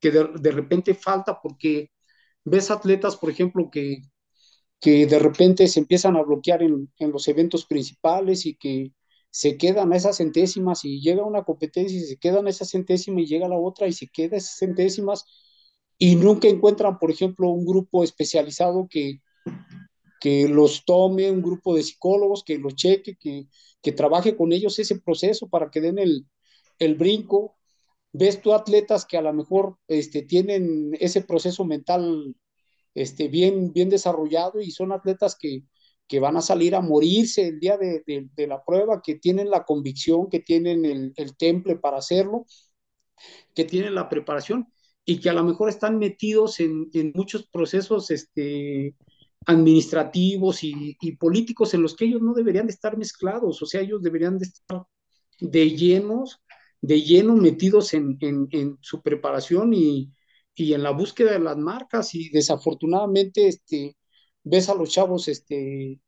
[0.00, 1.90] que de, de, repente falta porque
[2.44, 4.02] ves atletas, por ejemplo, que,
[4.80, 8.92] que de repente se empiezan a bloquear en, en, los eventos principales y que
[9.30, 13.22] se quedan a esas centésimas y llega una competencia y se quedan a esas centésimas
[13.22, 15.24] y llega la otra y se queda a esas centésimas
[15.98, 19.20] y nunca encuentran, por ejemplo, un grupo especializado que,
[20.20, 23.48] que los tome, un grupo de psicólogos que los cheque, que,
[23.82, 26.26] que trabaje con ellos ese proceso para que den el,
[26.78, 27.58] el brinco.
[28.12, 32.34] Ves tú atletas que a lo mejor este, tienen ese proceso mental
[32.94, 35.64] este, bien, bien desarrollado y son atletas que,
[36.08, 39.64] que van a salir a morirse el día de, de, la prueba, que tienen la
[39.64, 42.46] convicción, que tienen el, el, temple para hacerlo,
[43.54, 44.72] que tienen la preparación
[45.04, 48.96] y que a lo mejor están metidos en, en muchos procesos este,
[49.46, 53.80] administrativos y, y, políticos en los que ellos no deberían de estar mezclados, o sea,
[53.80, 54.82] ellos deberían de estar
[55.40, 56.40] de llenos,
[56.82, 60.12] de lleno metidos en, en, su preparación y,
[60.54, 63.96] y, en la búsqueda de las marcas y desafortunadamente este,
[64.44, 66.00] ves a los chavos este,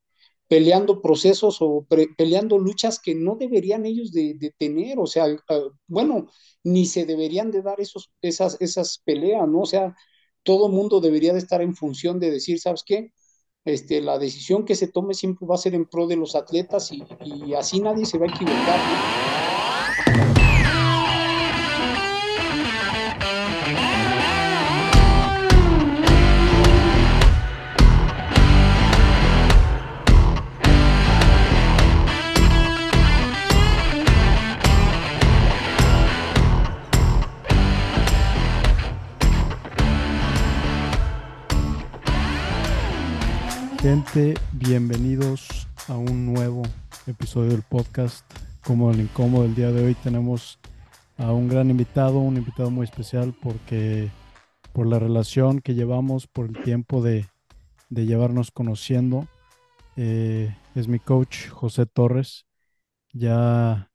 [0.52, 6.28] peleando procesos o peleando luchas que no deberían ellos de, tener, o sea, uh, bueno,
[6.62, 9.60] ni se deberían de dar esos, esas, esas peleas, ¿no?
[9.60, 9.96] O sea,
[10.42, 13.12] todo mundo debería de estar en función de decir, ¿sabes qué?
[13.64, 16.92] Este, la decisión que se tome siempre va a ser en pro de los atletas
[16.92, 19.61] y, y así nadie se va a equivocar.
[43.82, 46.62] Gente, bienvenidos a un nuevo
[47.08, 48.24] episodio del podcast
[48.64, 49.44] como el incómodo.
[49.44, 50.60] El día de hoy tenemos
[51.18, 54.08] a un gran invitado, un invitado muy especial porque
[54.72, 57.26] por la relación que llevamos, por el tiempo de,
[57.88, 59.26] de llevarnos conociendo,
[59.96, 62.46] eh, es mi coach José Torres,
[63.12, 63.90] ya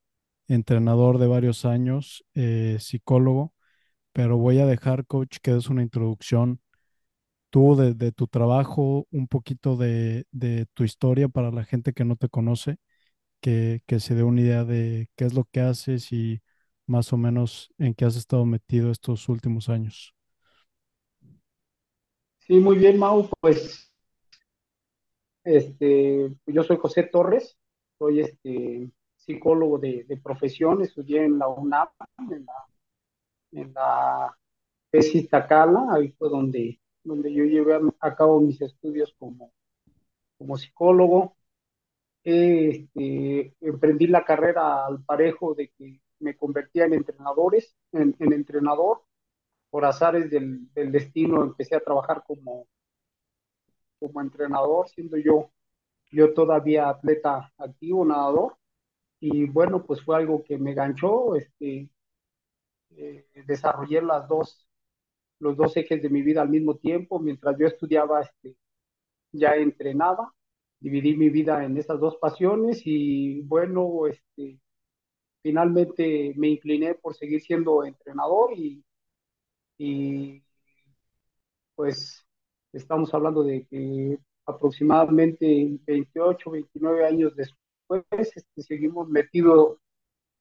[0.49, 3.53] entrenador de varios años, eh, psicólogo,
[4.11, 6.59] pero voy a dejar, coach, que es una introducción
[7.49, 12.15] tú, de, tu trabajo, un poquito de, de, tu historia para la gente que no
[12.15, 12.77] te conoce,
[13.41, 16.41] que, que, se dé una idea de qué es lo que haces y
[16.87, 20.13] más o menos en qué has estado metido estos últimos años.
[22.39, 23.29] Sí, muy bien, Mau.
[23.41, 23.91] Pues
[25.43, 27.57] este, yo soy José Torres,
[27.97, 31.89] soy este, psicólogo de, de profesión, estudié en la UNAM,
[32.31, 34.37] en la, en la
[35.29, 39.51] Tacala, ahí fue donde donde yo llevé a cabo mis estudios como,
[40.37, 41.37] como psicólogo.
[42.23, 49.03] Este, emprendí la carrera al parejo de que me convertía en entrenadores, en, en entrenador.
[49.69, 52.67] Por azares del, del, destino empecé a trabajar como,
[53.99, 55.51] como entrenador, siendo yo,
[56.11, 58.57] yo todavía atleta activo, nadador.
[59.19, 61.35] Y bueno, pues fue algo que me ganchó.
[61.35, 61.89] Este,
[62.91, 64.66] eh, desarrollé las dos
[65.39, 67.19] los dos ejes de mi vida al mismo tiempo.
[67.19, 68.55] Mientras yo estudiaba, este,
[69.31, 70.33] ya entrenaba,
[70.79, 74.59] dividí mi vida en esas dos pasiones y bueno, este,
[75.41, 78.83] finalmente me incliné por seguir siendo entrenador y,
[79.77, 80.43] y
[81.75, 82.25] pues
[82.73, 89.79] estamos hablando de que aproximadamente 28, 29 años después este, seguimos metido,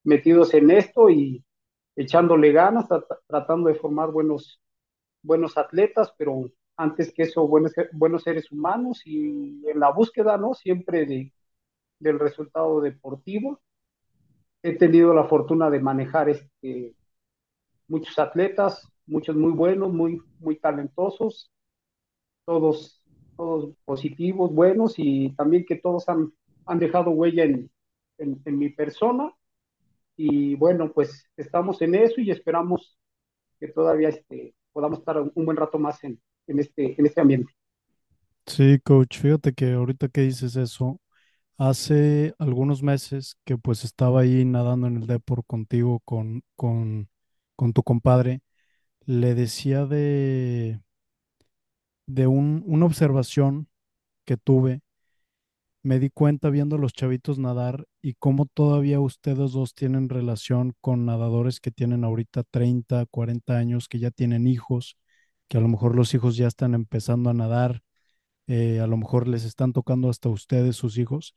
[0.03, 1.43] metidos en esto y
[1.95, 2.87] echándole ganas,
[3.27, 4.59] tratando de formar buenos
[5.27, 10.53] buenos atletas, pero antes que eso, buenos, buenos seres humanos y en la búsqueda, ¿no?
[10.55, 11.33] Siempre de,
[11.99, 13.61] del resultado deportivo.
[14.63, 16.95] He tenido la fortuna de manejar este,
[17.87, 21.51] muchos atletas, muchos muy buenos, muy, muy talentosos,
[22.45, 23.01] todos,
[23.37, 26.33] todos positivos, buenos y también que todos han,
[26.65, 27.71] han dejado huella en,
[28.17, 29.33] en, en mi persona.
[30.17, 32.97] Y bueno, pues estamos en eso y esperamos
[33.59, 37.53] que todavía este, podamos estar un buen rato más en, en, este, en este ambiente.
[38.45, 41.01] Sí, coach, fíjate que ahorita que dices eso,
[41.57, 47.09] hace algunos meses que pues estaba ahí nadando en el Depor contigo, con, con,
[47.55, 48.41] con tu compadre,
[49.05, 50.81] le decía de,
[52.07, 53.67] de un, una observación
[54.25, 54.81] que tuve
[55.87, 61.05] me di cuenta viendo los chavitos nadar y cómo todavía ustedes dos tienen relación con
[61.05, 64.97] nadadores que tienen ahorita 30, 40 años, que ya tienen hijos,
[65.47, 67.83] que a lo mejor los hijos ya están empezando a nadar,
[68.47, 71.35] eh, a lo mejor les están tocando hasta ustedes, sus hijos.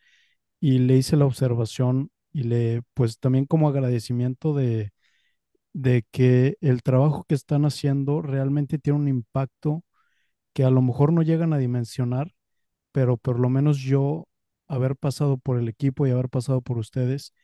[0.61, 4.93] Y le hice la observación y le, pues también como agradecimiento de,
[5.73, 9.85] de que el trabajo que están haciendo realmente tiene un impacto
[10.55, 12.35] que a lo mejor no llegan a dimensionar,
[12.93, 14.29] pero por lo menos yo
[14.71, 17.35] haber pasado por el equipo y haber pasado por ustedes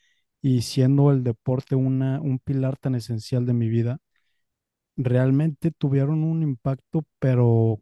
[0.43, 3.99] y siendo el deporte una, un pilar tan esencial de mi vida,
[4.96, 7.81] realmente tuvieron un impacto, pero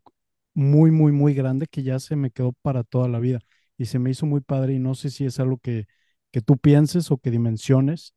[0.54, 3.40] muy, muy, muy grande que ya se me quedó para toda la vida.
[3.78, 5.86] Y se me hizo muy padre y no sé si es algo que,
[6.32, 8.14] que tú pienses o que dimensiones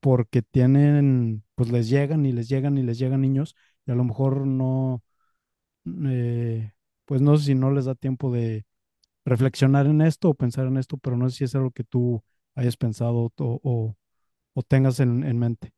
[0.00, 3.56] porque tienen, pues les llegan y les llegan y les llegan niños
[3.86, 5.02] y a lo mejor no,
[6.06, 6.72] eh,
[7.04, 8.66] pues no sé si no les da tiempo de
[9.26, 12.24] reflexionar en esto o pensar en esto, pero no sé si es algo que tú
[12.56, 13.96] hayas pensado o, o-
[14.54, 15.72] o tengas en, en mente.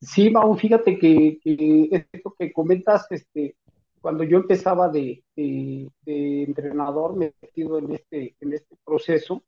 [0.00, 3.56] Sí, Mau, fíjate que, que esto que comentas, este,
[4.00, 9.44] cuando yo empezaba de, de- de entrenador metido en este, en este proceso,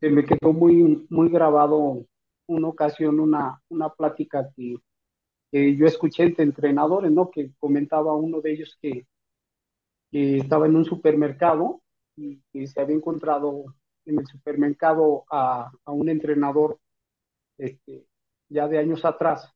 [0.00, 2.06] se me quedó muy, muy grabado
[2.48, 4.76] una ocasión, una, una plática que,
[5.52, 7.30] que yo escuché entre entrenadores, ¿no?
[7.30, 9.06] Que comentaba uno de ellos que,
[10.10, 11.82] que estaba en un supermercado
[12.16, 16.78] y que se había encontrado en el supermercado a, a un entrenador
[17.58, 18.06] este,
[18.48, 19.52] ya de años atrás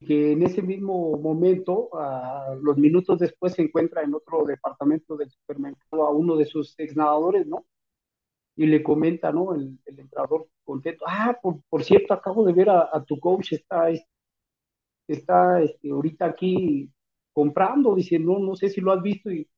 [0.00, 5.30] que en ese mismo momento, a los minutos después, se encuentra en otro departamento del
[5.30, 7.66] supermercado a uno de sus ex nadadores, ¿no?
[8.56, 9.54] Y le comenta, ¿no?
[9.54, 13.52] El, el entrenador contento, ah, por, por, cierto, acabo de ver a, a tu coach,
[13.52, 13.90] está,
[15.08, 16.90] está este, ahorita aquí
[17.32, 19.48] comprando, dice, no, no sé si lo has visto, y,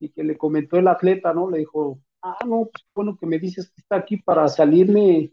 [0.00, 1.50] y que le comentó el atleta, ¿no?
[1.50, 5.32] Le dijo, ah, no, pues bueno que me dices que está aquí para salirme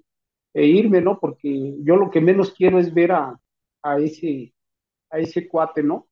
[0.53, 1.19] e irme, ¿no?
[1.19, 3.39] Porque yo lo que menos quiero es ver a,
[3.83, 4.53] a ese
[5.11, 6.07] a ese cuate, ¿no?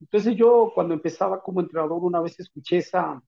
[0.00, 3.22] Entonces yo cuando empezaba como entrenador una vez escuché esa,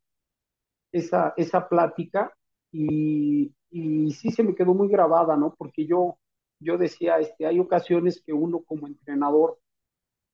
[0.93, 2.33] esa, esa plática
[2.73, 5.55] y, y sí se me quedó muy grabada, ¿no?
[5.57, 6.19] Porque yo,
[6.61, 9.59] yo decía, este, hay ocasiones que uno como entrenador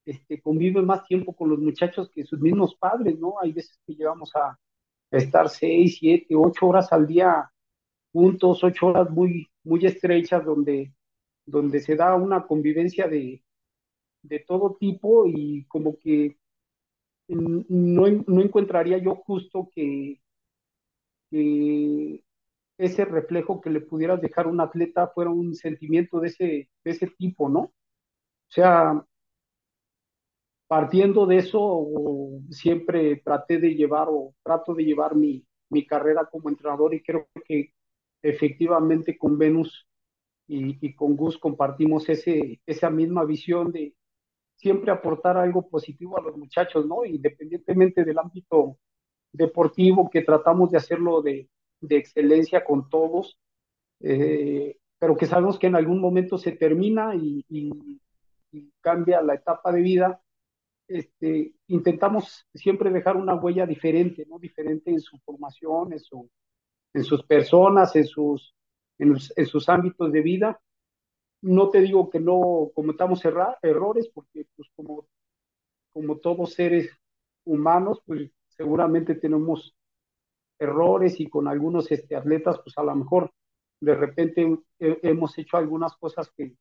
[0.04, 3.34] este, convive más tiempo con los muchachos que sus mismos padres, ¿no?
[3.40, 4.58] Hay veces que llegamos a,
[5.10, 7.48] estar seis, siete, ocho horas al día
[8.12, 10.92] juntos, ocho horas muy, muy estrechas donde,
[11.46, 13.44] donde se da una convivencia de,
[14.22, 16.36] de todo tipo y como que
[17.28, 20.20] no, no encontraría yo justo que,
[21.30, 22.24] que,
[22.78, 26.44] ese reflejo que le pudieras dejar a un atleta fuera un sentimiento de ese,
[26.82, 27.60] de ese tipo, ¿no?
[27.60, 27.72] O
[28.48, 29.04] sea,
[30.66, 31.88] partiendo de eso,
[32.50, 37.28] siempre traté de llevar o trato de llevar mi, mi carrera como entrenador y creo
[37.44, 37.72] que
[38.22, 39.86] efectivamente con Venus
[40.46, 43.94] y, y con Gus compartimos ese, esa misma visión de
[44.56, 47.04] siempre aportar algo positivo a los muchachos, ¿no?
[47.04, 48.78] Independientemente del ámbito
[49.32, 51.48] deportivo, que tratamos de hacerlo de,
[51.80, 53.38] de excelencia con todos,
[54.00, 57.44] eh, pero que sabemos que en algún momento se termina y,
[58.80, 60.22] cambia la etapa de vida.
[60.86, 64.38] Este, intentamos siempre dejar una huella diferente, ¿no?
[64.38, 66.30] Diferente en su formación, en, su,
[66.92, 68.54] en sus personas, en sus,
[68.98, 70.60] en, en sus ámbitos de vida.
[71.40, 75.06] No te digo que no cometamos erra, errores, porque pues como,
[75.90, 76.90] como todos seres
[77.44, 79.74] humanos, pues seguramente tenemos
[80.58, 83.32] errores y con algunos este, atletas, pues a lo mejor
[83.80, 86.54] de repente hemos hecho algunas cosas que,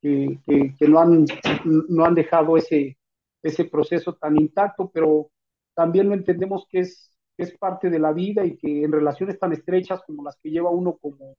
[0.00, 1.24] que, que, que, no, han,
[1.64, 2.98] no han dejado ese,
[3.44, 5.30] ese proceso tan intacto, pero
[5.74, 9.38] también lo entendemos que es, que es parte de la vida y que en relaciones
[9.38, 11.36] tan estrechas como las que lleva uno como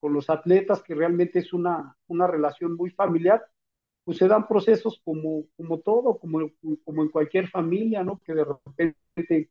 [0.00, 3.44] con los atletas, que realmente es una, una relación muy familiar,
[4.04, 6.50] pues se dan procesos como, como todo, como,
[6.84, 8.20] como en cualquier familia, ¿no?
[8.24, 9.50] Que de repente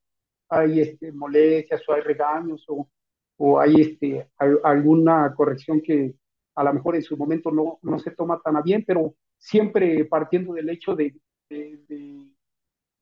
[0.50, 2.90] hay este, molestias o hay regaños o,
[3.38, 4.30] o hay este,
[4.64, 6.16] alguna corrección que
[6.56, 10.06] a lo mejor en su momento no, no se toma tan a bien, pero siempre
[10.06, 11.14] partiendo del hecho de,
[11.50, 12.32] de, de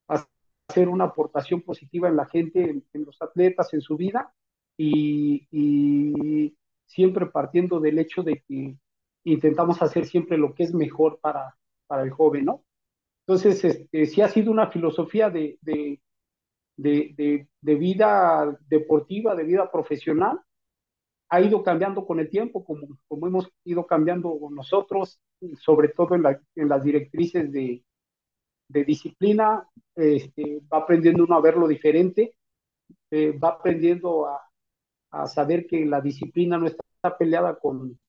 [0.08, 4.34] hacer una aportación positiva en la gente, en, en los atletas, en su vida,
[4.78, 8.78] y, y, siempre partiendo del hecho de que
[9.24, 12.64] intentamos hacer siempre lo que es mejor para, para el joven, ¿no?
[13.28, 16.00] Entonces, este, sí ha sido una filosofía de, de,
[16.78, 20.40] de, de, vida deportiva, de vida profesional,
[21.30, 25.20] ha ido cambiando con el tiempo, como, como hemos ido cambiando nosotros,
[25.60, 27.84] sobre todo en, la, en las directrices de,
[28.68, 32.36] de disciplina, este, va aprendiendo uno a verlo diferente,
[33.12, 34.42] eh, va aprendiendo a,
[35.12, 38.00] a, saber que la disciplina no está peleada con,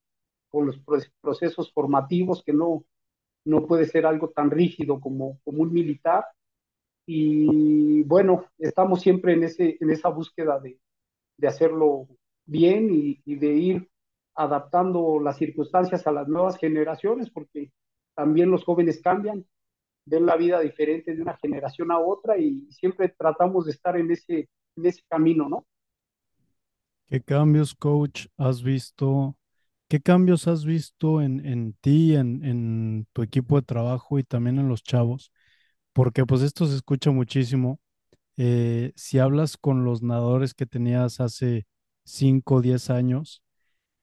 [0.49, 0.79] con los
[1.21, 2.85] procesos formativos, que no,
[3.45, 6.25] no puede ser algo tan rígido como, como un militar,
[7.09, 10.77] y bueno, estamos siempre en, ese, en esa búsqueda de,
[11.37, 12.07] de hacerlo
[12.45, 13.89] bien y, de ir
[14.35, 17.71] adaptando las circunstancias a las nuevas generaciones, porque
[18.13, 19.45] también los jóvenes cambian,
[20.07, 24.11] ven la vida diferente de una generación a otra y siempre tratamos de estar en
[24.11, 25.65] ese, en ese camino, ¿no?
[27.07, 29.37] ¿Qué cambios, coach, has visto?
[29.89, 34.59] ¿Qué cambios has visto en, en ti, en, en tu equipo de trabajo y también
[34.59, 35.31] en los chavos?
[35.93, 37.79] Porque pues esto se escucha muchísimo.
[38.37, 41.67] Eh, si hablas con los nadadores que tenías hace
[42.05, 43.43] 5 o 10 años,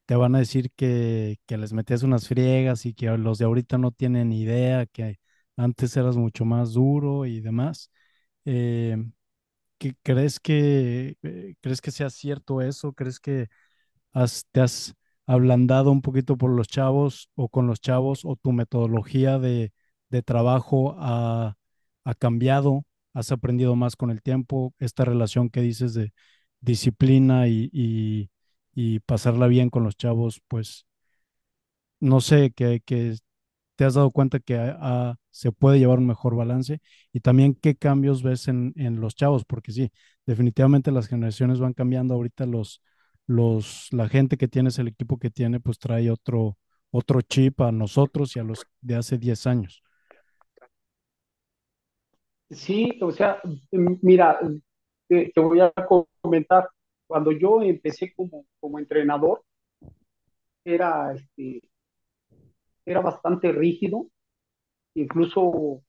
[0.05, 3.77] te van a decir que, que les metías unas friegas y que los de ahorita
[3.77, 5.19] no tienen idea, que
[5.57, 7.91] antes eras mucho más duro y demás.
[8.45, 8.97] Eh,
[9.77, 12.93] ¿qué- ¿crees que, eh, crees que sea cierto eso?
[12.93, 13.47] ¿Crees que
[14.13, 14.93] has- te has
[15.27, 19.73] ablandado un poquito por los chavos o con los chavos o tu metodología de,
[20.09, 21.55] de trabajo ha,
[22.05, 22.85] ha cambiado?
[23.13, 24.73] ¿Has aprendido más con el tiempo?
[24.79, 26.13] Esta relación que dices de
[26.61, 28.29] disciplina y, y,
[29.01, 30.85] pasarla bien con los chavos, pues
[31.99, 33.15] no sé, que, que
[33.75, 36.79] te has dado cuenta que ah, ah, se puede llevar un mejor balance
[37.13, 39.91] y también qué cambios ves en, en los chavos, porque sí,
[40.25, 42.13] definitivamente las generaciones van cambiando.
[42.15, 42.81] Ahorita los,
[43.27, 46.57] los, la gente que tienes, el equipo que tiene, pues trae otro,
[46.91, 49.83] otro chip a nosotros y a los de hace 10 años.
[52.49, 53.41] Sí, o sea,
[53.71, 54.39] mira,
[55.07, 55.73] te, te voy a
[56.21, 56.69] comentar,
[57.07, 59.43] cuando yo empecé como, como entrenador,
[60.63, 61.61] era, este,
[62.85, 64.07] era bastante rígido,
[64.95, 65.81] incluso,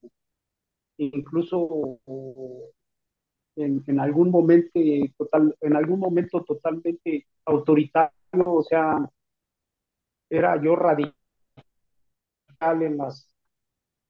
[0.99, 2.01] incluso
[3.57, 4.81] en, en algún momento
[5.17, 8.13] total, en algún momento totalmente autoritario,
[8.47, 9.11] o sea,
[10.31, 11.15] era yo radical
[12.61, 13.31] en las,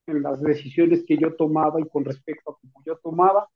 [0.07, 3.49] en las decisiones que yo tomaba y con respecto a cómo yo tomaba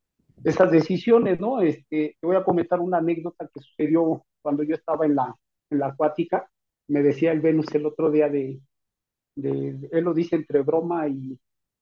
[0.44, 1.60] esas decisiones, ¿no?
[1.60, 5.37] Este, te voy a comentar una anécdota que sucedió cuando yo estaba en la,
[5.70, 6.50] en la acuática.
[6.88, 8.60] Me decía el Venus el otro día de,
[9.34, 11.38] de él lo dice entre broma y,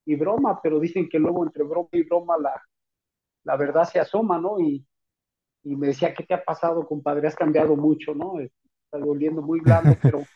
[0.07, 2.63] y broma, pero dicen que luego entre broma y broma la,
[3.45, 4.61] la verdad se asoma, ¿no?
[4.61, 4.87] Y,
[5.65, 7.29] y me decía, ¿qué te ha pasado, compadre?
[7.29, 8.41] Has cambiado mucho, ¿no?
[8.41, 10.29] Estás volviendo muy blando, pero,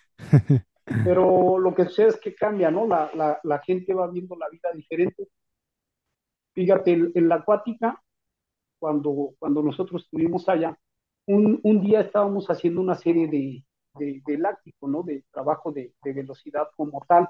[1.03, 2.87] pero lo que sucede es que cambia, ¿no?
[2.87, 5.29] La, la, la gente va viendo la vida diferente.
[6.55, 8.03] Fíjate, en, en la acuática,
[8.79, 10.79] cuando, cuando nosotros estuvimos allá,
[11.27, 14.39] un, un día estábamos haciendo una serie de, de, de
[14.83, 15.03] ¿no?
[15.03, 17.29] De trabajo de, velocidad como tal.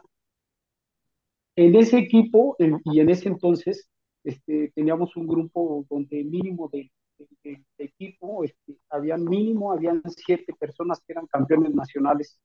[1.56, 3.90] En ese equipo y en ese entonces
[4.24, 6.90] este, teníamos un grupo donde mínimo de,
[7.78, 8.78] equipo, este,
[9.18, 12.38] mínimo, habían siete personas que eran campeones nacionales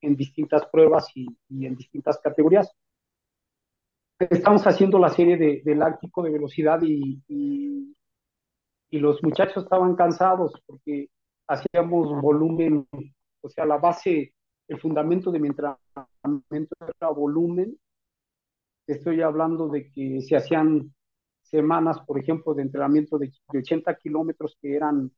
[0.00, 2.70] en distintas pruebas y, en distintas categorías.
[4.18, 7.94] Estamos haciendo la serie de, de de velocidad y
[8.90, 11.08] los muchachos estaban cansados porque
[11.48, 12.86] hacíamos volumen,
[13.40, 14.34] o sea, la base,
[14.68, 17.76] el fundamento de mi entrenamiento era volumen
[18.88, 20.94] Estoy hablando de que se hacían
[21.42, 25.12] semanas, por ejemplo, de entrenamiento de, de 80 kilómetros que eran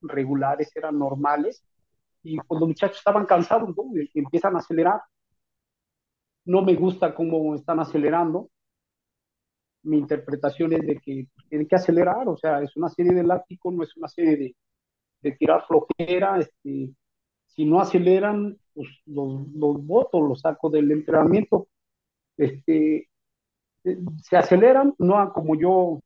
[0.00, 1.62] regulares, eran normales,
[2.22, 3.84] y cuando los muchachos estaban cansados, ¿no?
[4.14, 5.02] Empiezan a acelerar.
[6.44, 8.50] No me gusta cómo están acelerando.
[9.82, 13.70] Mi interpretación es de que tienen que acelerar, o sea, es una serie de láctico,
[13.70, 14.56] no es una serie de,
[15.22, 16.38] de tirar flojera.
[16.38, 16.90] Este,
[17.46, 21.68] si no aceleran, pues los, los votos, los saco del entrenamiento.
[22.36, 23.08] Este,
[23.84, 26.00] eh, se aceleran, no a como yo,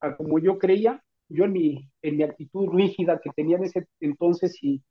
[0.00, 3.86] a como yo creía, yo en mi, en mi actitud rígida que tenía en ese
[4.00, 4.82] entonces y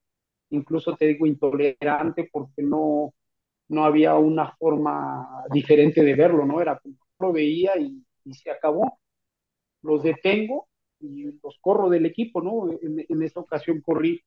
[0.49, 3.13] incluso te digo intolerante porque no,
[3.69, 6.61] no había una forma diferente de verlo, ¿no?
[6.61, 8.99] Era como lo veía y, y se acabó.
[9.83, 10.67] Los detengo
[11.01, 12.71] y los corro del equipo, ¿no?
[12.81, 14.21] En, en esa ocasión corrí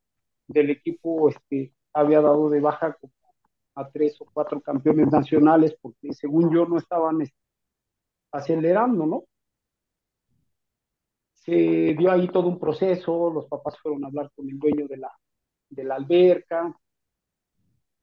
[0.46, 2.96] del equipo, este, había dado de baja
[3.76, 7.38] a tres o cuatro campeones nacionales porque según yo no estaban este,
[8.32, 9.24] acelerando, ¿no?
[11.34, 14.96] Se dio ahí todo un proceso, los papás fueron a hablar con el dueño de
[14.96, 15.12] la,
[15.68, 16.74] de la alberca,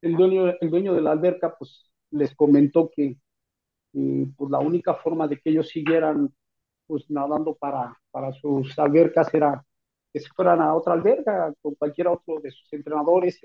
[0.01, 3.18] el dueño, el dueño de la alberca pues les comentó que
[3.94, 6.34] eh, pues la única forma de que ellos siguieran
[6.92, 9.66] pues nadando para, para sus albercas era
[10.12, 13.40] que se fueran a otra alberca con cualquier otro de sus entrenadores,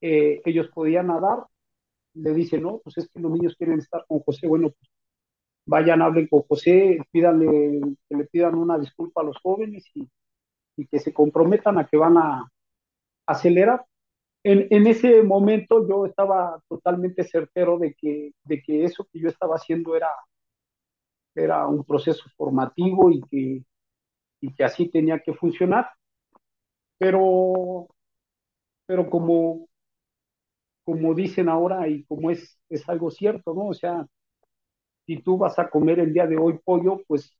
[0.00, 1.46] eh, ellos podían nadar,
[2.14, 4.90] le dice, no, pues es que los niños quieren estar con José, bueno, pues
[5.64, 10.08] vayan, hablen con José, pídanle, que le pidan una disculpa a los jóvenes y,
[10.76, 12.50] y que se comprometan a que van a
[13.26, 13.86] acelerar.
[14.42, 19.28] En, en, ese momento yo estaba totalmente certero de que, de que eso que yo
[19.28, 20.08] estaba haciendo era,
[21.34, 23.64] era un proceso formativo y que,
[24.42, 25.90] y que así tenía que funcionar.
[26.98, 27.88] Pero
[28.86, 29.68] pero como,
[30.84, 33.66] como dicen ahora y como es, es algo cierto, ¿no?
[33.68, 34.06] O sea,
[35.06, 37.36] si tú vas a comer el día de hoy pollo, pues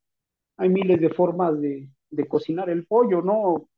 [0.56, 3.68] hay miles de formas de, de cocinar el pollo, ¿no?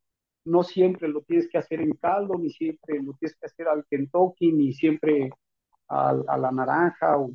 [0.47, 3.87] No siempre lo tienes que hacer en caldo, ni siempre lo tienes que hacer al
[3.87, 5.31] Kentucky, ni siempre
[5.89, 7.19] a, a la naranja.
[7.19, 7.33] O...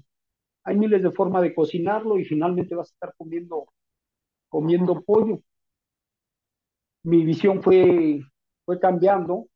[0.64, 3.68] Hay miles de formas de cocinarlo y finalmente vas a estar comiendo,
[4.50, 5.42] comiendo pollo.
[7.04, 8.22] Mi visión fue,
[8.66, 9.48] fue cambiando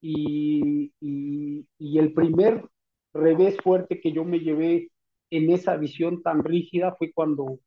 [0.00, 2.64] y, y, el primer
[3.12, 4.90] revés fuerte que yo me llevé
[5.30, 7.60] en esa visión tan rígida fue cuando,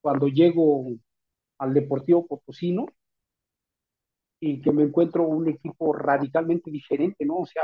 [0.00, 0.86] cuando llego
[1.58, 2.86] al Deportivo Potosino
[4.40, 7.38] y que me encuentro un equipo radicalmente diferente, ¿no?
[7.38, 7.62] O sea,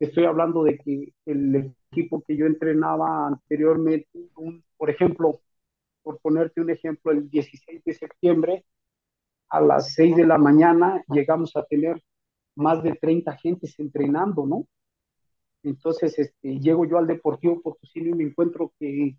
[0.00, 4.08] estoy hablando de que el equipo que yo entrenaba anteriormente,
[4.76, 5.40] por ejemplo,
[6.02, 8.64] por ponerte un ejemplo, el 16 de septiembre
[9.50, 12.02] a las 6 de la mañana llegamos a tener
[12.56, 14.66] más de 30 gentes entrenando, ¿no?
[15.62, 19.16] Entonces, este, llego yo al Deportivo Potosino y me encuentro que,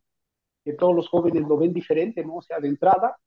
[0.64, 2.38] que todos los jóvenes lo ven diferente, ¿no?
[2.38, 3.18] O sea, de entrada,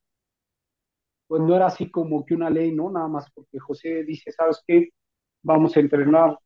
[1.26, 2.90] pues no era así como que una ley, ¿no?
[2.90, 4.90] Nada más porque José dice, ¿sabes qué?
[5.42, 6.38] Vamos a entrenar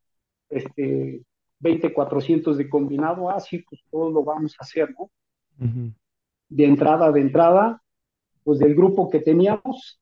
[0.48, 1.22] este,
[1.58, 5.10] 20, 400 de combinado, así ah, pues todo lo vamos a hacer, ¿no?
[5.58, 5.94] Uh -huh.
[6.48, 7.82] De entrada, de entrada,
[8.44, 10.00] pues del grupo que teníamos,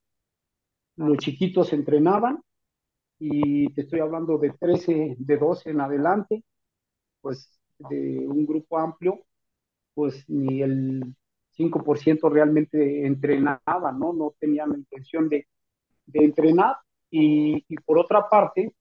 [0.96, 2.40] los chiquitos entrenaban,
[3.18, 6.44] y te estoy hablando de 13, de 12 en adelante,
[7.20, 9.24] pues de un grupo amplio,
[9.94, 11.14] pues ni el
[11.56, 14.12] 5% realmente entrenaba, ¿no?
[14.12, 15.46] No tenían la intención de,
[16.06, 16.76] de entrenar.
[17.10, 18.74] Y, y, por otra parte,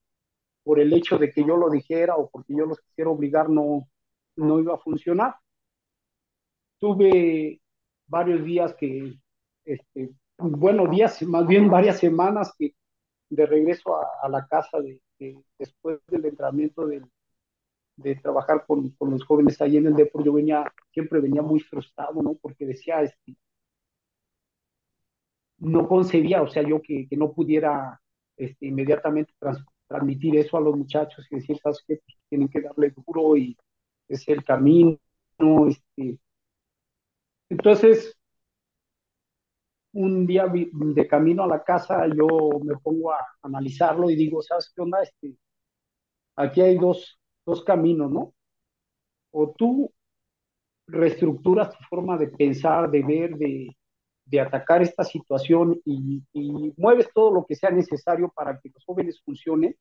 [0.64, 3.88] por el hecho de que yo lo dijera o porque yo los quisiera obligar, no,
[4.36, 5.36] no iba a funcionar.
[6.80, 7.62] Tuve
[8.08, 9.14] varios días que,
[9.66, 12.76] este, bueno, días, más bien varias semanas que
[13.30, 17.06] de regreso a, a la casa de, de, después del entrenamiento del,
[17.96, 21.60] de trabajar con, con, los jóvenes ahí en el deporte, yo venía, siempre venía muy
[21.60, 22.36] frustrado, ¿no?
[22.36, 23.36] Porque decía, este,
[25.58, 28.02] no concebía, o sea, yo que, que no pudiera
[28.38, 31.98] este, inmediatamente trans, transmitir eso a los muchachos y decir, ¿sabes qué?
[32.04, 33.56] Pues tienen que darle duro y
[34.08, 34.98] es el camino,
[35.68, 36.18] este.
[37.50, 38.18] Entonces,
[39.94, 42.28] un día de camino a la casa, yo
[42.64, 45.02] me pongo a analizarlo y digo, ¿sabes qué onda?
[45.04, 45.36] Este,
[46.36, 48.34] aquí hay dos, dos caminos, ¿no?
[49.32, 49.92] O tú
[50.88, 53.76] reestructuras tu forma de pensar, de ver, de,
[54.26, 56.24] de atacar esta situación y,
[56.78, 59.76] mueves todo lo que sea necesario para que los jóvenes funcionen,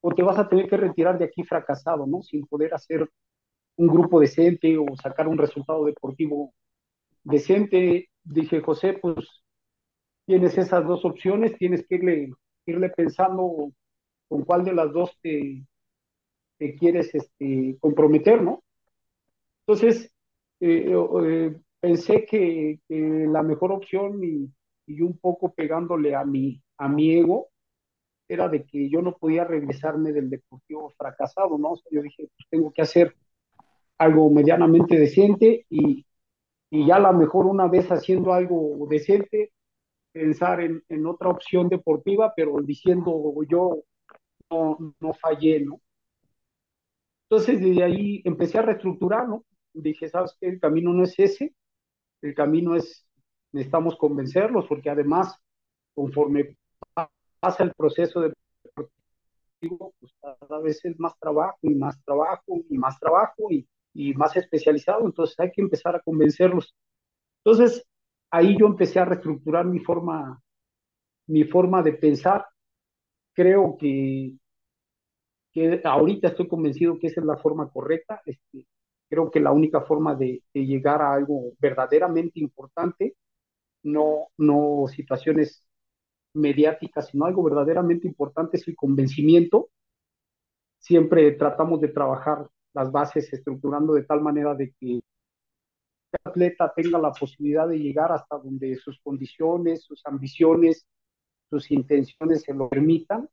[0.00, 2.22] o te vas a tener que retirar de aquí fracasado, ¿no?
[2.22, 3.08] Sin poder hacer
[3.76, 6.54] un grupo decente o sacar un resultado deportivo
[7.22, 8.08] decente.
[8.22, 9.26] Dije, José, pues
[10.24, 12.32] tienes esas dos opciones, tienes que irle,
[12.66, 13.72] irle pensando
[14.28, 15.66] con cuál de las dos te,
[16.56, 18.62] te quieres este, comprometer, ¿no?
[19.66, 20.12] Entonces,
[20.60, 20.92] eh,
[21.24, 24.52] eh, pensé que, la mejor opción y,
[25.02, 27.50] un poco pegándole a mi, a mi ego
[28.28, 31.72] era de que yo no podía regresarme del deportivo fracasado, ¿no?
[31.72, 33.14] O yo dije, pues tengo que hacer
[33.98, 36.06] algo medianamente decente y,
[36.70, 39.52] y ya a lo mejor una vez haciendo algo decente,
[40.12, 43.84] pensar en, en otra opción deportiva, pero diciendo yo
[44.50, 45.80] no, no fallé, ¿no?
[47.30, 49.26] Entonces, desde ahí empecé a reestructurar.
[49.72, 50.48] Dije, ¿sabes qué?
[50.48, 51.54] El camino no es ese,
[52.22, 53.06] el camino es,
[53.52, 55.36] necesitamos convencerlos, porque además,
[55.94, 56.56] conforme
[57.40, 58.32] pasa el proceso de
[59.60, 64.34] pues cada vez es más trabajo y más trabajo y más trabajo y, y más
[64.36, 66.74] especializado, entonces hay que empezar a convencerlos.
[67.44, 67.86] Entonces,
[68.30, 70.40] ahí yo empecé a reestructurar mi forma,
[71.26, 72.46] mi forma de pensar.
[73.34, 74.34] Creo que
[75.52, 78.20] que ahorita estoy convencido que esa es la forma correcta.
[78.24, 78.66] Este,
[79.10, 83.16] creo que la única forma de, de, llegar a algo verdaderamente importante,
[83.82, 85.66] no, no situaciones
[86.34, 89.68] mediáticas, sino algo verdaderamente importante es el convencimiento.
[90.78, 95.02] Siempre tratamos de trabajar las bases estructurando de tal manera de que el
[96.24, 100.86] atleta tenga la posibilidad de llegar hasta donde sus condiciones, sus ambiciones,
[101.50, 103.28] sus intenciones se lo permitan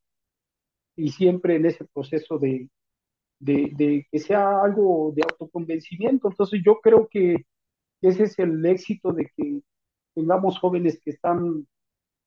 [0.95, 2.67] y siempre en ese proceso de,
[3.39, 6.29] de, de, que sea algo de autoconvencimiento.
[6.29, 7.45] Entonces yo creo que
[8.01, 9.61] ese es el éxito de que
[10.15, 11.67] tengamos jóvenes que están,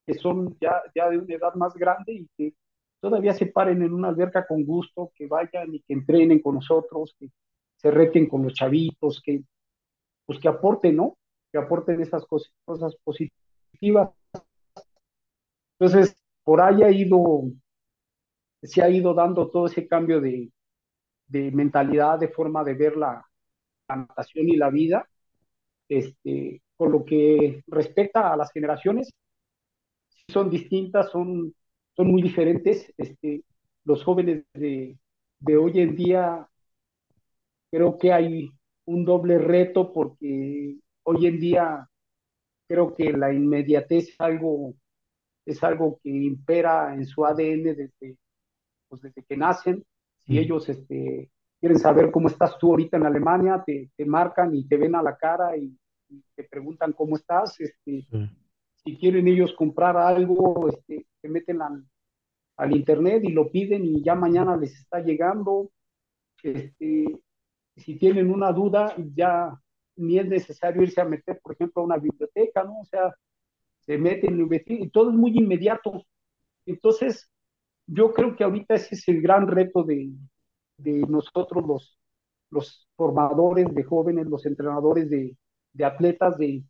[0.07, 2.55] que son ya, ya de una edad más grande y que
[3.01, 7.15] todavía se paren en una alberca con gusto, que vayan y que entrenen con nosotros,
[7.19, 7.31] que
[7.77, 9.43] se reten con los chavitos, que
[10.27, 11.17] pues que aporten, ¿no?
[11.51, 14.11] Que aporten esas cosas, cosas positivas.
[15.79, 17.51] Entonces, por ahí ha ido
[18.63, 20.51] se ha ido dando todo ese cambio de,
[21.31, 23.25] de mentalidad, de forma de ver la,
[23.89, 25.09] la natación y la vida.
[25.89, 29.11] Este, por lo que respecta a las generaciones,
[30.29, 31.55] son distintas, son,
[31.97, 32.93] son muy diferentes.
[32.97, 33.45] Este,
[33.85, 34.99] los jóvenes de,
[35.41, 36.49] de hoy en día,
[37.71, 38.51] creo que hay
[38.87, 41.89] un doble reto porque hoy en día
[42.69, 44.75] creo que la inmediatez es algo,
[45.47, 48.17] es algo que impera en su ADN desde,
[48.89, 49.85] pues desde que nacen.
[50.31, 54.65] Si ellos este, quieren saber cómo estás tú ahorita en Alemania, te, te marcan y
[54.69, 55.77] te ven a la cara y,
[56.09, 57.59] y te preguntan cómo estás.
[57.59, 58.31] Este, sí.
[58.77, 61.85] Si quieren ellos comprar algo, este, se meten al,
[62.59, 65.73] al, internet y lo piden y ya mañana les está llegando.
[66.45, 67.07] Este,
[67.77, 69.61] si tienen una duda, ya
[69.97, 72.83] ni es necesario irse a meter, por ejemplo, a una biblioteca, ¿no?
[72.83, 73.13] O sea,
[73.81, 76.07] se meten y todo es muy inmediato.
[76.67, 77.29] Entonces,
[77.93, 80.11] yo creo que ahorita ese es el gran reto de,
[80.79, 81.99] de nosotros los,
[82.51, 85.37] los formadores de jóvenes, los entrenadores de,
[85.73, 86.65] de atletas, de,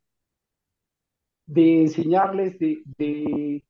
[1.47, 3.65] de enseñarles, de, de,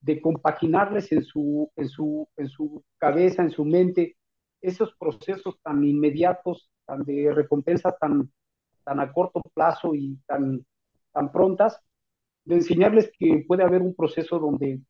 [0.00, 4.16] de, compaginarles en su, en, su, en su cabeza, en su mente,
[4.60, 8.32] esos procesos tan inmediatos, tan de recompensa, tan,
[8.84, 10.64] tan a corto plazo y tan,
[11.12, 11.80] tan prontas,
[12.44, 14.80] de enseñarles que puede haber un proceso donde,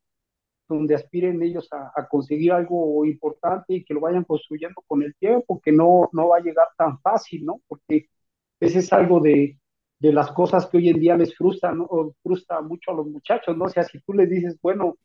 [0.67, 5.61] donde aspiren ellos a, conseguir algo importante y que lo vayan construyendo con el tiempo,
[5.61, 7.61] que no, no va a llegar tan fácil, ¿no?
[7.67, 8.09] Porque
[8.59, 9.59] ese es algo de,
[9.99, 11.85] de las cosas que hoy en día les frustran, ¿no?
[11.89, 13.65] o frustra mucho a los muchachos, ¿no?
[13.65, 14.97] O sea, si tú les dices, bueno,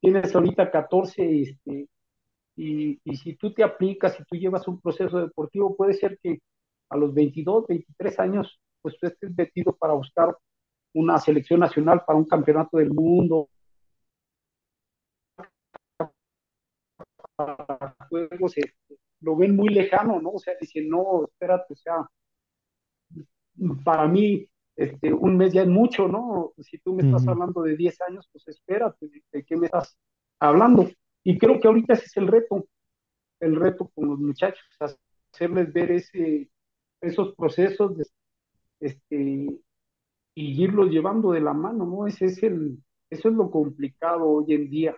[0.00, 1.88] tienes ahorita 14, este,
[2.56, 6.40] y, y si tú te aplicas, si tú llevas un proceso deportivo, puede ser que
[6.90, 10.36] a los 22, 23 años, pues tú estés metido para buscar
[10.94, 13.48] una selección nacional para un campeonato del mundo,
[18.08, 20.30] juegos, este, lo ven muy lejano, ¿no?
[20.30, 22.06] O sea, dicen, no, espérate, o sea,
[23.84, 26.52] para mí, este, un mes ya es mucho, ¿no?
[26.58, 27.30] Si tú me estás uh -huh.
[27.32, 29.98] hablando de 10 años, pues espérate, ¿de, ¿de qué me estás
[30.40, 30.88] hablando?
[31.24, 32.66] Y creo que ahorita ese es el reto,
[33.40, 34.64] el reto con los muchachos,
[35.32, 36.50] hacerles ver ese,
[37.00, 38.06] esos procesos de,
[38.80, 39.60] este,
[40.34, 42.06] y irlos llevando de la mano, ¿no?
[42.06, 44.96] Ese es el, eso es lo complicado hoy en día,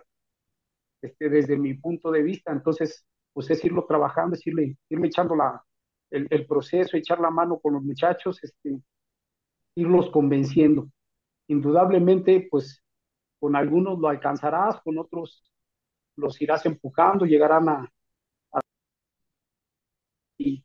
[1.05, 2.51] este, desde mi punto de vista.
[2.51, 5.63] Entonces, pues es irlo trabajando, es irle, echando la,
[6.11, 8.79] el, proceso, echar la mano con los muchachos, este,
[9.75, 10.89] irlos convenciendo.
[11.47, 12.81] Indudablemente, pues
[13.39, 15.43] con algunos lo alcanzarás, con otros
[16.17, 17.91] los irás empujando, llegarán a,
[18.53, 18.59] a
[20.37, 20.63] y,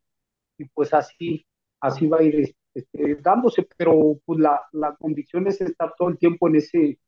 [0.59, 1.45] y, pues así,
[1.81, 6.19] así va a ir este, dándose, pero pues la, la convicción es estar todo el
[6.19, 7.01] tiempo en ese,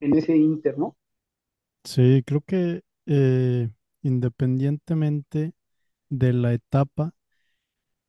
[0.00, 0.96] en ese inter, ¿no?
[1.88, 3.70] Sí, creo que eh,
[4.02, 5.54] independientemente
[6.10, 7.14] de la etapa,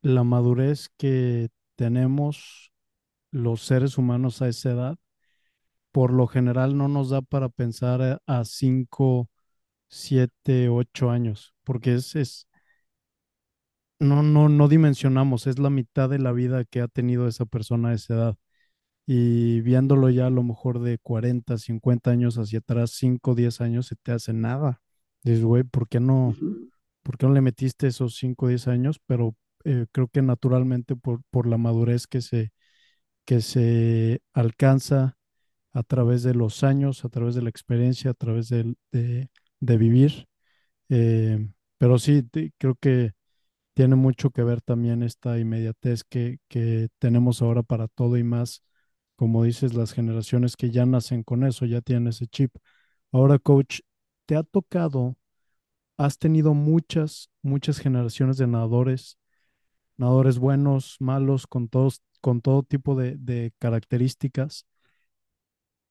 [0.02, 2.72] la madurez que tenemos
[3.32, 4.98] los seres humanos a esa edad,
[5.92, 9.30] por lo general no nos da para pensar a cinco,
[9.88, 12.48] siete, ocho años, porque es, es
[13.98, 17.90] no, no, no dimensionamos, es la mitad de la vida que ha tenido esa persona
[17.90, 18.36] a esa edad.
[19.12, 23.86] Y viéndolo ya a lo mejor de 40, 50 años hacia atrás, 5, 10 años,
[23.88, 24.80] se te hace nada.
[25.24, 26.36] Dices, güey, ¿por qué no,
[27.02, 29.00] por qué no le metiste esos 5, 10 años?
[29.06, 32.52] Pero eh, creo que naturalmente por, por la madurez que se,
[33.24, 35.18] que se alcanza
[35.72, 39.28] a través de los años, a través de la experiencia, a través de, de,
[39.60, 40.28] de vivir.
[40.88, 43.12] Eh, pero sí, te, creo que
[43.74, 48.62] tiene mucho que ver también esta inmediatez que, que, tenemos ahora para todo y más,
[49.20, 52.56] como dices, las generaciones que ya nacen con eso, ya tienen ese chip.
[53.12, 53.80] Ahora, coach,
[54.24, 55.14] ¿te ha tocado,
[55.98, 59.18] has tenido muchas, muchas generaciones de nadadores,
[59.98, 64.64] nadadores buenos, malos, con, todos, con todo tipo de, características?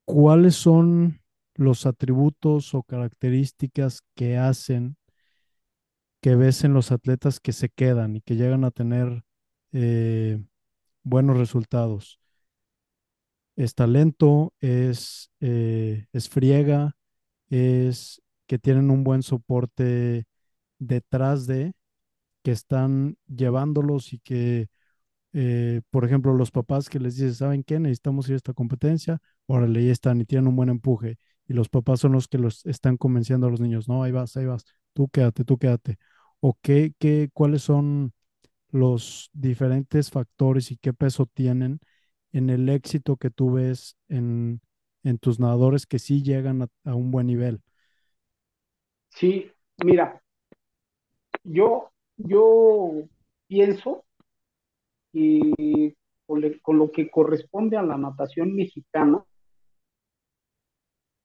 [0.05, 1.21] ¿Cuáles son
[1.53, 4.97] los atributos o características que hacen
[6.19, 9.23] que ves en los atletas que se quedan y que llegan a tener
[9.71, 10.43] eh,
[11.03, 12.19] buenos resultados.
[13.59, 16.95] Es talento, es, eh, es friega,
[17.49, 20.25] es que tienen un buen soporte
[20.79, 21.73] detrás de,
[22.43, 24.69] que están llevándolos y que,
[25.33, 27.79] eh, por ejemplo, los papás que les dicen, ¿saben qué?
[27.79, 31.17] Necesitamos ir a esta competencia, órale, ahí están y tienen un buen empuje.
[31.47, 34.37] Y los papás son los que los están convenciendo a los niños, no, ahí vas,
[34.37, 35.97] ahí vas, tú quédate, tú quédate
[36.41, 38.13] o qué, qué, cuáles son
[38.71, 41.79] los diferentes factores y qué peso tienen
[42.31, 44.61] en el éxito que tú ves en,
[45.03, 47.61] en tus nadadores que sí llegan a, un buen nivel.
[49.09, 49.51] Sí,
[49.85, 50.21] Mira,
[51.43, 53.03] yo, yo
[53.47, 54.03] pienso
[55.13, 59.23] que con, lo que corresponde a la natación mexicana,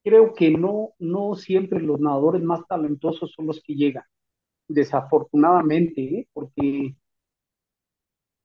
[0.04, 4.04] creo que no, no siempre los nadadores más talentosos son los que llegan,
[4.68, 6.28] desafortunadamente, ¿eh?
[6.32, 6.94] porque,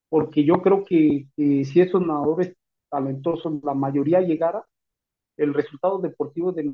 [0.09, 2.55] porque yo creo que, si esos nadadores
[2.89, 4.65] talentosos, la mayoría llegara,
[5.37, 6.73] el resultado deportivo de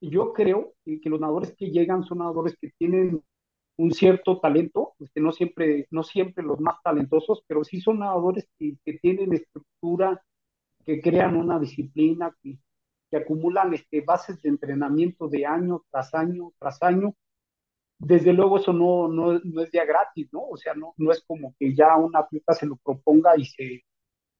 [0.00, 3.22] yo creo que, los nadadores que llegan son nadadores que tienen
[3.76, 8.00] un cierto talento, que este, no siempre, no siempre los más talentosos, pero sí son
[8.00, 10.22] nadadores que, tienen estructura,
[10.84, 12.58] que crean una disciplina, que,
[13.10, 17.14] que acumulan este, bases de entrenamiento de año tras año tras año.
[18.04, 20.42] Desde luego eso no, no, no es día gratis, ¿no?
[20.48, 23.84] O sea, no, no es como que ya una atleta se lo proponga y se,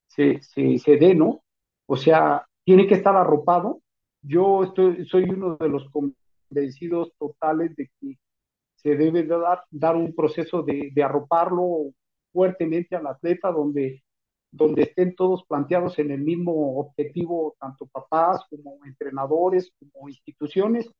[0.06, 1.42] se, se, se dé, ¿no?
[1.86, 3.80] O sea, tiene que estar arropado.
[4.22, 8.18] Yo estoy, soy uno de los convencidos totales de que
[8.74, 11.92] se debe dar, dar un proceso de, de arroparlo
[12.32, 14.02] fuertemente al atleta donde,
[14.50, 20.90] donde estén todos planteados en el mismo objetivo, tanto papás como entrenadores, como instituciones.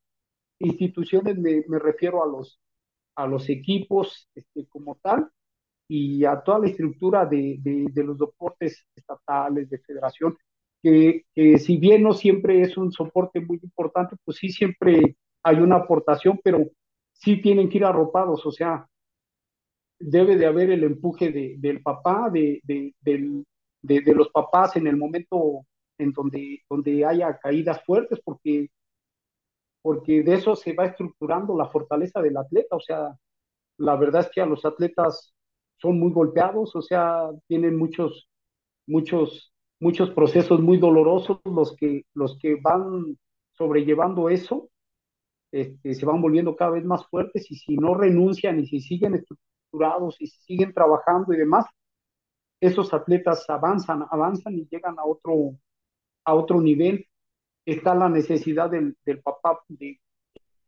[0.59, 2.59] Instituciones me, me refiero a los,
[3.15, 5.29] a los equipos este, como tal
[5.87, 10.35] y a toda la estructura de, de, de los deportes estatales, de federación,
[10.81, 15.57] que, que, si bien no siempre es un soporte muy importante, pues sí siempre hay
[15.57, 16.65] una aportación, pero
[17.13, 18.87] sí tienen que ir arropados, o sea,
[19.99, 25.65] debe de haber el empuje de, del papá, de, de, los papás en el momento
[25.97, 28.69] en donde, donde haya caídas fuertes, porque,
[29.85, 33.15] porque de eso se va estructurando la fortaleza del atleta, o sea,
[33.77, 35.31] la verdad es que a los atletas
[35.77, 38.27] son muy golpeados, o sea, tienen muchos,
[38.87, 43.15] muchos, muchos procesos muy dolorosos los que, los que van
[43.51, 44.69] sobrellevando eso
[45.51, 49.13] este, se van volviendo cada vez más fuertes y si no renuncian y si siguen
[49.13, 51.67] estructurados y si siguen trabajando y demás,
[52.59, 55.59] esos atletas avanzan, avanzan y llegan a otro,
[56.23, 57.05] a otro nivel.
[57.65, 59.99] Está la necesidad del, del papá de,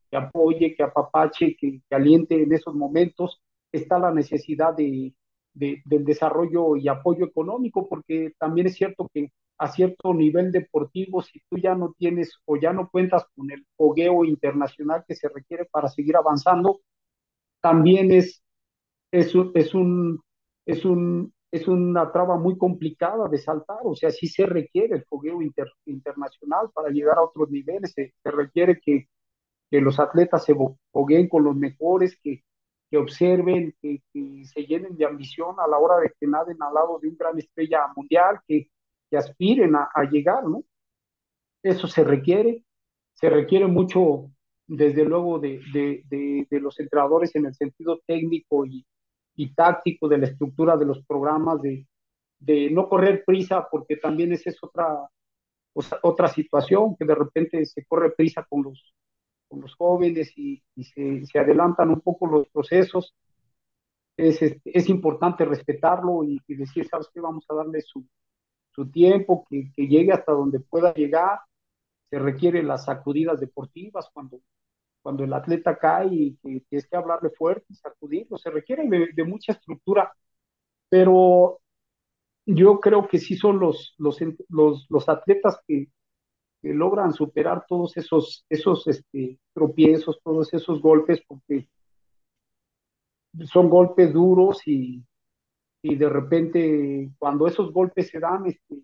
[0.10, 3.42] que apoye, que apapache, que, que aliente en esos momentos.
[3.72, 5.14] Está la necesidad de,
[5.54, 11.22] de, del desarrollo y apoyo económico, porque también es cierto que a cierto nivel deportivo,
[11.22, 15.30] si tú ya no tienes o ya no cuentas con el fogueo internacional que se
[15.30, 16.82] requiere para seguir avanzando,
[17.62, 18.44] también es,
[19.12, 20.22] es, es, un,
[20.66, 25.06] es, un, es una traba muy complicada de saltar, o sea, sí se requiere el
[25.06, 25.40] fogueo
[25.86, 29.08] internacional para llegar a otros niveles, se, requiere que,
[29.70, 30.56] que, los atletas se
[30.92, 32.44] fogueen con los mejores, que,
[32.90, 36.74] que observen, que, que, se llenen de ambición a la hora de que naden al
[36.74, 38.70] lado de un gran estrella mundial, que,
[39.10, 40.64] que aspiren a, llegar, ¿no?
[41.64, 42.64] Eso se requiere,
[43.14, 44.32] se requiere mucho,
[44.68, 48.86] desde luego, de, de, los entrenadores en el sentido técnico y,
[49.38, 51.86] y, táctico de la estructura de los programas, de,
[52.40, 55.10] de no correr prisa, porque también esa es otra,
[56.02, 58.94] otra situación, que de repente se corre prisa con los,
[59.48, 63.16] con los jóvenes y, se, adelantan un poco los procesos.
[64.18, 67.22] Es, es, importante respetarlo y, y decir, ¿sabes qué?
[67.22, 68.04] Vamos a darle su,
[68.78, 71.40] su tiempo, que, llegue hasta donde pueda llegar.
[72.12, 74.40] Se requieren las sacudidas deportivas cuando,
[75.08, 78.38] cuando el atleta cae y tienes que hablarle fuerte, sacudirlo.
[78.38, 80.14] Se requiere de, mucha estructura,
[80.90, 81.62] pero
[82.46, 85.88] yo creo que sí son los, los, los, los atletas que,
[86.62, 91.70] que, logran superar todos esos, esos este, tropiezos, todos esos golpes, porque
[93.46, 95.06] son golpes duros y,
[95.84, 98.84] y de repente cuando esos golpes se dan, este,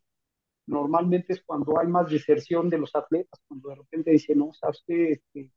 [0.67, 4.81] normalmente es cuando hay más deserción de los atletas, cuando de repente dicen, no, sabes
[4.87, 5.51] que este,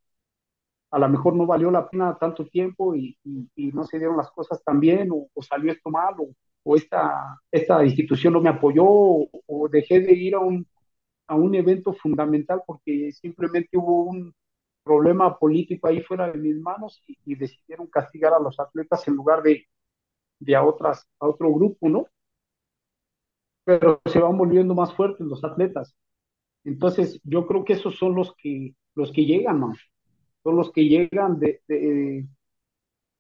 [0.91, 4.31] a lo mejor no valió la pena tanto tiempo y, y, no se dieron las
[4.31, 6.15] cosas tan bien, o, salió esto mal,
[6.65, 10.67] o, esta, esta institución no me apoyó, o, dejé de ir a un,
[11.27, 14.35] a un evento fundamental porque simplemente hubo un
[14.85, 19.43] problema político ahí fuera de mis manos y decidieron castigar a los atletas en lugar
[19.43, 19.67] de,
[20.39, 22.07] de a, otras, a otro grupo, ¿no?
[23.65, 25.95] Pero se van volviendo más fuertes los atletas.
[26.65, 29.75] Entonces, yo creo que esos son los que, los que llegan, ¿no?
[30.47, 32.25] Son los que llegan de,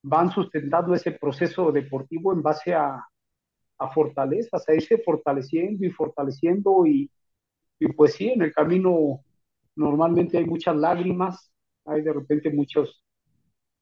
[0.00, 3.04] van sustentando ese proceso deportivo en base a,
[3.78, 7.10] a fortalezas, a irse fortaleciendo y fortaleciendo y,
[7.80, 9.24] y pues sí, en el camino
[9.74, 11.50] normalmente hay muchas lágrimas,
[11.84, 13.02] hay de repente muchos,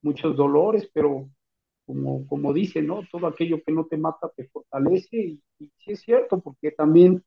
[0.01, 1.29] muchos dolores, pero
[1.85, 3.03] como, como dice, ¿no?
[3.13, 7.23] Todo aquello que no te mata te fortalece y, sí es cierto, porque también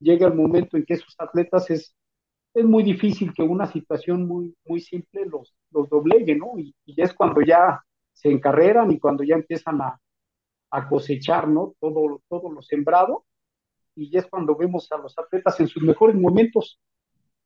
[0.00, 1.94] llega el momento en que esos atletas es,
[2.58, 6.58] es muy difícil que una situación muy, muy simple los, los doblegue, ¿no?
[6.58, 10.00] Y, y es cuando ya se encarreran y cuando ya empiezan a,
[10.70, 11.74] a cosechar, ¿no?
[11.80, 13.24] Todo, todo lo sembrado
[13.94, 16.80] y es cuando vemos a los atletas en sus mejores momentos.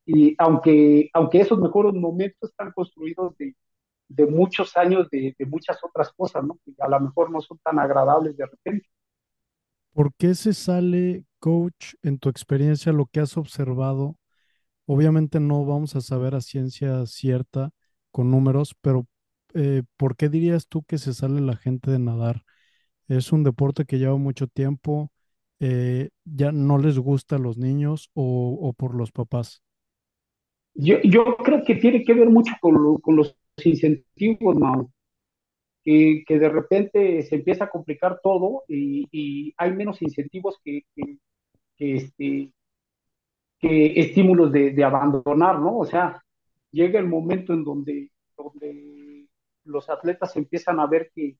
[0.05, 3.55] Y aunque, aunque esos mejores momentos están construidos de,
[4.09, 6.59] de muchos años de, de, muchas otras cosas, ¿no?
[6.65, 8.89] Que a lo mejor no son tan agradables de repente.
[9.95, 14.17] ¿Por qué se sale, coach, en tu experiencia, lo que has observado?
[14.87, 17.71] Obviamente no vamos a saber a ciencia cierta
[18.11, 19.07] con números, pero
[19.55, 22.43] eh, ¿por qué dirías tú que se sale la gente de nadar?
[23.09, 25.13] Es un deporte que lleva mucho tiempo,
[25.61, 29.63] eh, ya no les gusta a los niños o, por los papás.
[30.75, 30.97] Yo,
[31.37, 34.91] creo que tiene que ver mucho con, lo, con los incentivos, Mau,
[35.85, 41.19] que, de repente se empieza a complicar todo y, hay menos incentivos que, que,
[41.77, 42.53] que, este,
[43.63, 45.79] que estímulos de, abandonar, ¿no?
[45.79, 46.21] O sea,
[46.73, 48.11] llega el momento en donde,
[49.65, 51.37] los atletas empiezan a ver que,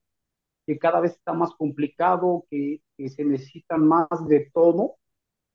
[0.79, 4.95] cada vez está más complicado, que, se necesitan más de todo,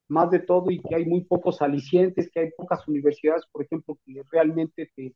[0.09, 3.99] más de todo y que hay muy pocos alicientes, que hay pocas universidades, por ejemplo,
[4.05, 5.15] que realmente te,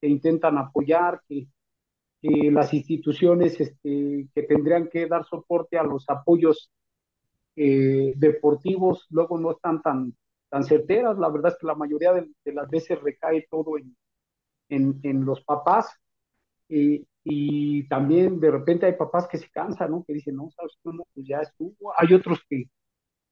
[0.00, 1.46] te intentan apoyar, que,
[2.22, 6.70] que, las instituciones este, que tendrían que dar soporte a los apoyos
[7.54, 10.14] eh, deportivos luego no están tan,
[10.48, 11.18] tan certeras.
[11.18, 13.96] La verdad es que la mayoría de, de las veces recae todo en,
[14.68, 15.88] en, en los papás.
[16.68, 20.04] Eh, y también de repente hay papás que se cansan, ¿no?
[20.06, 21.92] Que dicen, no, sabes qué, no, pues ya estuvo.
[21.98, 22.70] Hay otros que,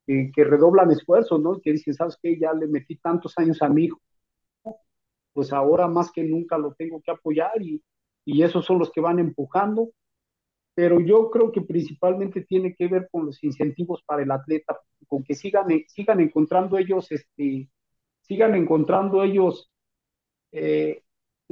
[0.07, 1.57] que, que, redoblan esfuerzos, ¿no?
[1.57, 4.00] Y que dicen, sabes qué, ya le metí tantos años a mi hijo,
[5.33, 7.83] pues ahora más que nunca lo tengo que apoyar y,
[8.24, 9.90] y esos son los que van empujando.
[10.74, 15.22] Pero yo creo que principalmente tiene que ver con los incentivos para el atleta, con
[15.22, 17.68] que sigan, sigan encontrando ellos, este,
[18.22, 19.70] sigan encontrando ellos
[20.52, 21.02] eh,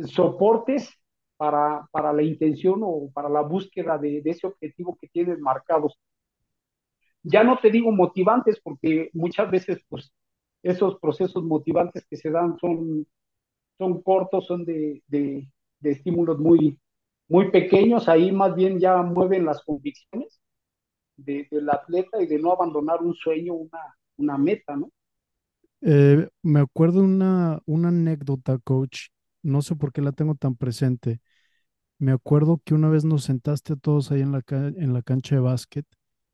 [0.06, 0.90] soportes
[1.36, 5.98] para, para la intención o para la búsqueda de, ese objetivo que tienen marcados.
[7.22, 10.12] Ya no te digo motivantes, porque muchas veces pues,
[10.62, 13.06] esos procesos motivantes que se dan son,
[13.78, 15.46] son cortos, son de, de
[15.82, 16.78] estímulos muy,
[17.32, 20.40] muy pequeños, ahí más bien ya mueven las convicciones
[21.16, 23.80] de, del atleta y de no abandonar un sueño, una,
[24.18, 24.90] una meta, ¿no?
[25.80, 29.08] Eh, me acuerdo una, una anécdota, coach,
[29.42, 31.20] no sé por qué la tengo tan presente.
[31.98, 35.36] Me acuerdo que una vez nos sentaste a todos ahí en la, en la cancha
[35.36, 35.86] de básquet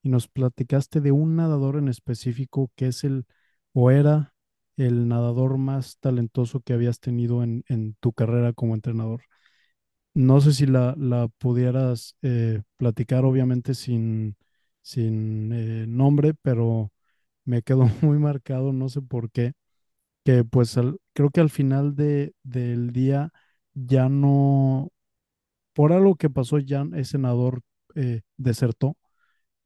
[0.02, 3.26] y nos platicaste de un nadador en específico que es el
[3.74, 4.34] o era
[4.76, 9.22] el nadador más talentoso que habías tenido en, en tu carrera como entrenador.
[10.14, 14.36] No sé si la, la pudieras eh, platicar, obviamente sin,
[14.82, 16.92] sin eh, nombre, pero
[17.44, 19.54] me quedó muy marcado, no sé por qué,
[20.24, 23.32] que pues al, creo que al final de, del día
[23.74, 24.90] ya no,
[25.74, 27.62] por algo que pasó, ya el senador
[27.96, 28.96] eh, desertó.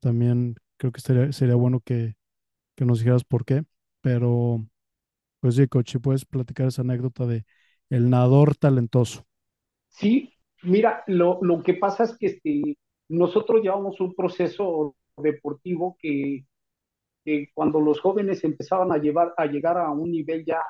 [0.00, 2.14] También creo que sería, sería bueno que,
[2.76, 3.64] que, nos dijeras por qué.
[4.02, 4.66] Pero,
[5.40, 7.44] pues sí, coach, puedes platicar esa anécdota de
[7.90, 9.26] el nadador talentoso.
[9.90, 10.31] Sí,
[10.62, 12.76] mira, lo, lo que pasa es que este,
[13.08, 16.44] nosotros llevamos un proceso deportivo que,
[17.54, 20.60] cuando los jóvenes empezaban a, llevar, a llegar a un nivel ya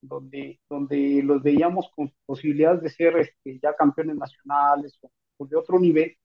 [0.00, 4.98] donde, donde los veíamos con posibilidades de ser este, ya campeones nacionales
[5.36, 6.16] o, de otro nivel,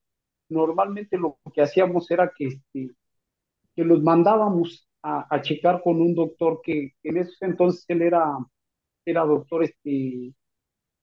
[0.49, 2.91] normalmente lo que hacíamos era que, este,
[3.75, 8.37] que los mandábamos a, checar con un doctor que, en esos entonces él era,
[9.05, 10.33] era doctor, este,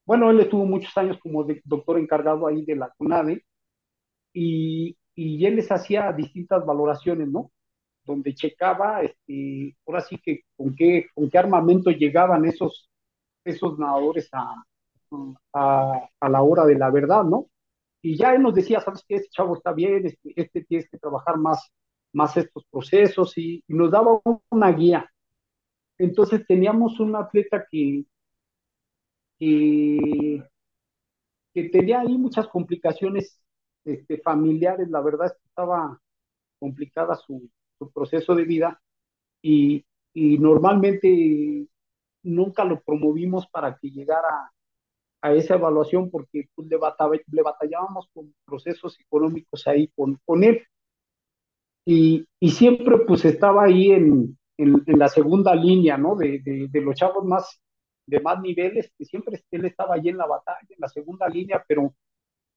[0.07, 3.45] bueno, él estuvo muchos años como doctor encargado ahí de la CONADE
[4.33, 7.51] y, y él les hacía distintas valoraciones, ¿no?
[8.05, 12.91] donde checaba, este, ahora sí que con qué, con qué armamento llegaban esos,
[13.45, 14.63] esos nadadores a,
[15.53, 17.47] a, la hora de la verdad, ¿no?
[18.03, 20.99] Y ya él nos decía, sabes qué, este chavo está bien, este, este tienes que
[20.99, 21.71] trabajar más,
[22.13, 25.11] más estos procesos y nos daba una guía.
[25.99, 28.05] Entonces teníamos un atleta que,
[29.39, 30.43] que,
[31.53, 33.41] que tenía ahí muchas complicaciones
[33.85, 36.01] este, familiares, la verdad es que estaba
[36.59, 38.81] complicada su, su proceso de vida
[39.43, 41.67] y, y, normalmente
[42.23, 44.53] nunca lo promovimos para que llegara
[45.21, 46.79] a esa evaluación porque pues, le,
[47.27, 50.63] le, batallábamos con procesos económicos ahí con, con él.
[51.87, 56.17] Y, y, siempre pues estaba ahí en, en, en la segunda línea, ¿no?
[56.17, 57.61] De, de, de, los chavos más,
[58.07, 61.65] de más niveles, que siempre él estaba ahí en la batalla, en la segunda línea,
[61.67, 61.95] pero,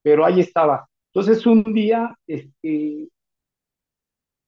[0.02, 0.88] pero ahí estaba.
[1.14, 3.10] Entonces un día, este,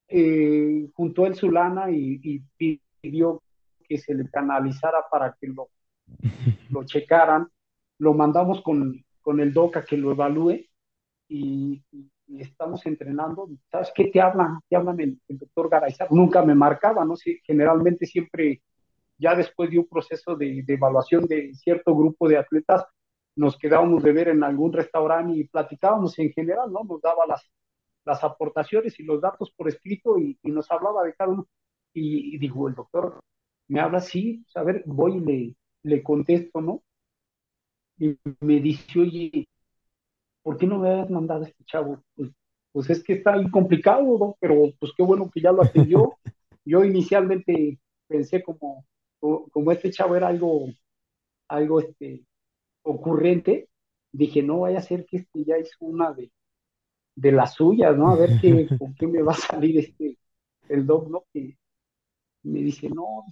[0.08, 2.20] eh, juntó él su lana y,
[2.58, 3.42] y, pidió
[3.88, 5.70] que se le canalizara para que lo,
[6.70, 7.48] lo checaran,
[7.98, 10.66] lo mandamos con, con el DOC a que lo evalúe
[11.28, 11.82] y,
[12.30, 13.48] y estamos entrenando.
[13.70, 14.60] ¿Sabes qué te hablan?
[14.68, 16.10] Te hablan el, el doctor Garayzar.
[16.12, 17.16] Nunca me marcaba, ¿no?
[17.16, 18.62] sé generalmente siempre,
[19.20, 22.84] ya después de un proceso de, de evaluación de cierto grupo de atletas,
[23.36, 26.84] nos quedábamos de ver en algún restaurante y platicábamos en general, ¿no?
[26.84, 27.42] Nos daba las,
[28.04, 31.46] las aportaciones y los datos por escrito y, y nos hablaba de cada uno.
[31.92, 33.20] Y, y, digo, el doctor
[33.68, 36.82] me habla así, pues, a ver, voy y le, le contesto, ¿no?
[37.98, 39.48] Y me dice, oye,
[40.42, 42.02] ¿por qué no me habías mandado a este chavo?
[42.16, 42.30] Pues,
[42.72, 44.36] pues es que está ahí complicado, ¿no?
[44.40, 46.16] Pero pues qué bueno que ya lo atendió.
[46.64, 48.84] Yo inicialmente pensé como,
[49.20, 50.66] como este chavo era algo,
[51.48, 52.24] algo este,
[52.82, 53.68] ocurrente,
[54.12, 56.32] dije, no vaya a ser que este ya hizo una de,
[57.16, 58.10] de las suyas, ¿no?
[58.10, 60.18] A ver qué, con qué me va a salir este,
[60.68, 61.24] el dog, ¿no?
[61.32, 61.56] Que
[62.44, 63.24] me dice, no,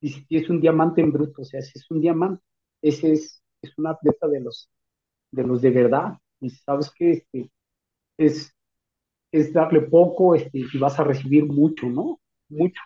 [0.00, 2.42] dice, es un diamante en bruto, o sea, si es un diamante,
[2.82, 4.70] ese es, es un atleta de los,
[5.30, 7.50] de los de verdad, y sabes que este,
[8.18, 8.54] es,
[9.32, 12.20] es darle poco este, y vas a recibir mucho, ¿no?
[12.48, 12.80] Mucho.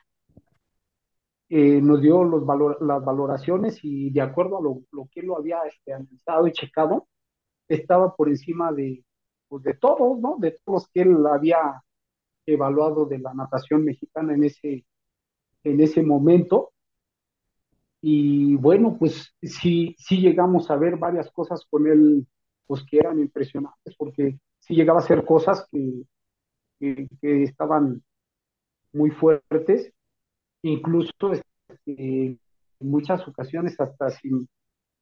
[1.52, 5.26] Eh, nos dio los valor, las valoraciones y de acuerdo a lo, lo que él
[5.26, 7.08] lo había este, analizado y checado,
[7.68, 9.04] estaba por encima de,
[9.48, 10.36] pues de todos, ¿no?
[10.38, 11.82] De todos los que él había
[12.46, 14.86] evaluado de la natación mexicana en ese,
[15.64, 16.72] en ese momento.
[18.00, 22.28] Y bueno, pues sí, sí llegamos a ver varias cosas con él,
[22.66, 26.04] pues que eran impresionantes, porque sí llegaba a ser cosas que,
[26.78, 28.04] que, que estaban
[28.92, 29.92] muy fuertes
[30.62, 31.46] incluso este,
[31.96, 32.38] en
[32.80, 34.48] muchas ocasiones hasta sin,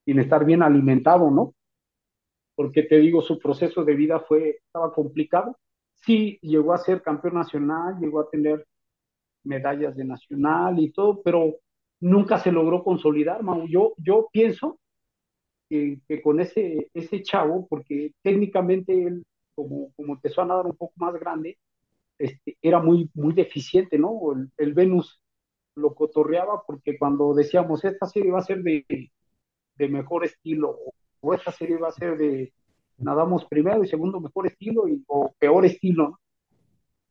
[0.04, 1.54] sin estar bien alimentado, ¿no?
[2.54, 5.56] Porque te digo, su proceso de vida fue, estaba complicado.
[5.94, 8.66] Sí, llegó a ser campeón nacional, llegó a tener
[9.44, 11.56] medallas de nacional y todo, pero
[12.00, 13.66] nunca se logró consolidar, Mau.
[13.68, 14.78] Yo, yo pienso
[15.68, 20.76] que, que, con ese, ese chavo, porque técnicamente él, como, como empezó a nadar un
[20.76, 21.58] poco más grande,
[22.18, 24.18] este, era muy, muy deficiente, ¿no?
[24.32, 25.20] El, el Venus
[25.78, 28.84] lo cotorreaba porque cuando decíamos esta serie va a ser de,
[29.76, 30.78] de mejor estilo
[31.20, 32.52] o esta serie va a ser de
[32.98, 36.20] nadamos primero y segundo mejor estilo y, o peor estilo, ¿no?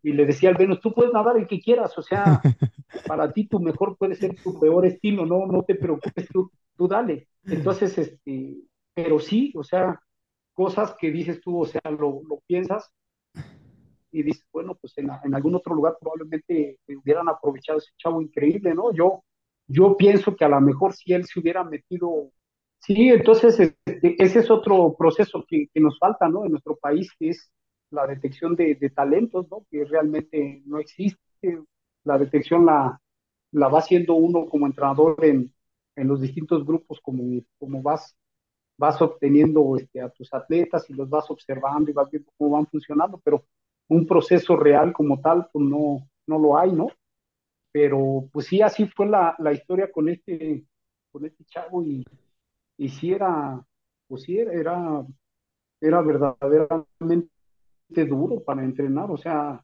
[0.04, 2.40] Y le decía al Venus, tú puedes nadar el que quieras, o sea,
[3.08, 6.88] para ti tu mejor puede ser tu peor estilo, no, no te preocupes, tú, tú
[6.88, 7.28] dale.
[7.44, 8.58] Entonces, este,
[8.94, 10.00] pero sí, o sea,
[10.54, 12.94] cosas que dices tú, o sea, lo, lo piensas
[14.12, 18.74] y dices, bueno, pues en, en, algún otro lugar probablemente hubieran aprovechado ese chavo increíble,
[18.74, 18.94] ¿no?
[18.94, 19.24] Yo,
[19.68, 22.32] yo pienso que a lo mejor si él se hubiera metido,
[22.80, 26.46] sí, entonces este, ese es otro proceso que, que, nos falta, ¿no?
[26.46, 27.52] En nuestro país, que es
[27.92, 29.66] la detección de, de, talentos, ¿no?
[29.70, 31.62] Que realmente no existe.
[32.04, 33.00] La detección la,
[33.52, 35.54] la va haciendo uno como entrenador en,
[35.96, 38.16] en los distintos grupos, como, como vas
[38.78, 42.68] vas obteniendo este, a tus atletas y los vas observando y vas viendo cómo van
[42.68, 43.44] funcionando, pero
[43.90, 46.88] un proceso real como tal, pues no, no lo hay, ¿no?
[47.72, 50.66] Pero pues sí, así fue la, la historia con este,
[51.12, 52.06] con este chavo y,
[52.78, 53.64] y sí era,
[54.08, 55.06] pues sí era, era,
[55.82, 57.30] era verdaderamente
[57.90, 59.64] duro para entrenar, o sea,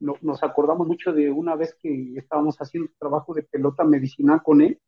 [0.00, 4.60] no, nos acordamos mucho de una vez que estábamos haciendo trabajo de pelota medicinal con
[4.60, 4.80] él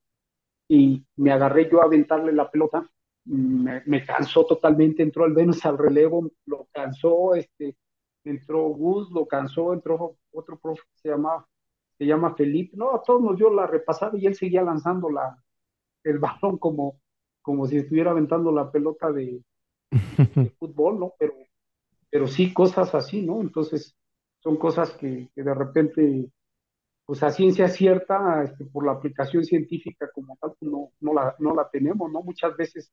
[0.68, 2.88] y me agarré yo a aventarle la pelota,
[3.24, 7.76] me, me cansó totalmente, entró el Venus al relevo, lo cansó, este,
[8.24, 11.46] entró Gus, lo cansó, entró otro profe que se llama,
[11.96, 15.42] se llama Felipe, no, a todos nos dio la repasada y él seguía lanzando la,
[16.04, 17.00] el balón como,
[17.42, 19.42] como si estuviera aventando la pelota de,
[19.90, 21.14] de fútbol, ¿no?
[21.18, 21.34] Pero,
[22.10, 23.40] pero sí cosas así, ¿no?
[23.40, 23.96] Entonces,
[24.40, 26.30] son cosas que, que de repente,
[27.04, 31.34] pues a ciencia cierta, este, por la aplicación científica como tal, pues no, no, la,
[31.38, 32.22] no la tenemos, ¿no?
[32.22, 32.92] Muchas veces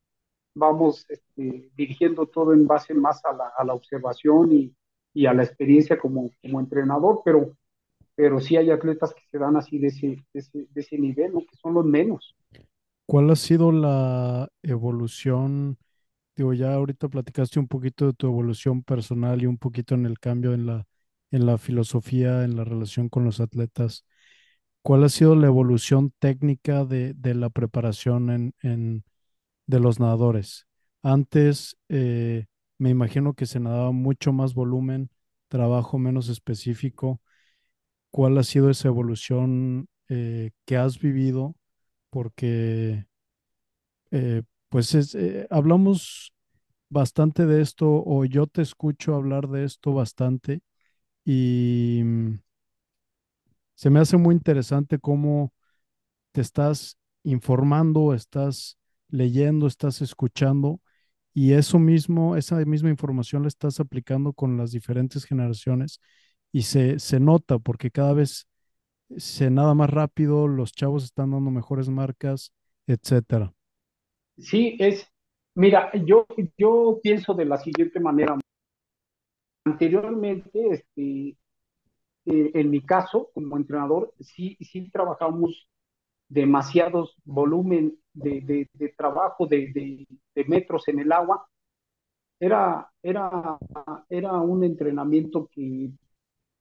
[0.53, 4.75] vamos este, dirigiendo todo en base más a la, a la observación y,
[5.17, 7.57] y a la experiencia como, como entrenador, pero,
[8.13, 11.39] pero sí hay atletas que se dan así de ese, de ese, nivel, ¿no?
[11.39, 12.35] que son los menos.
[13.07, 15.79] ¿Cuál ha sido la evolución?
[16.35, 20.19] Digo, ya ahorita platicaste un poquito de tu evolución personal y un poquito en el
[20.19, 20.85] cambio en la,
[21.31, 24.05] en la filosofía, en la relación con los atletas.
[24.83, 29.03] ¿Cuál ha sido la evolución técnica de, de la preparación en, en,
[29.65, 30.67] de los nadadores?
[31.01, 32.45] Antes, eh,
[32.77, 35.09] me imagino que se nadaba mucho más volumen,
[35.49, 37.21] trabajo menos específico.
[38.11, 41.55] ¿Cuál ha sido esa evolución eh, que has vivido?
[42.11, 43.07] Porque,
[44.11, 46.33] eh, pues, es, eh, hablamos
[46.89, 50.61] bastante de esto, o yo te escucho hablar de esto bastante,
[51.25, 52.35] y mm,
[53.75, 55.53] se me hace muy interesante cómo
[56.31, 58.77] te estás informando, estás
[59.09, 60.81] leyendo, estás escuchando
[61.37, 66.01] y eso mismo, esa misma información la estás aplicando con las diferentes generaciones
[66.51, 68.47] y se, se nota porque cada vez
[69.17, 72.53] se nada más rápido, los chavos están dando mejores marcas,
[72.87, 73.53] etcétera.
[74.39, 75.07] Sí, es,
[75.53, 76.25] mira, yo,
[76.57, 78.39] yo pienso de la siguiente manera.
[79.63, 81.37] Anteriormente, este,
[82.25, 85.69] eh, en mi caso, como entrenador, sí, sí trabajamos
[86.29, 91.47] demasiados volumen de, de, trabajo de, de, metros en el agua.
[92.39, 93.57] Era, era,
[94.09, 95.89] era un entrenamiento que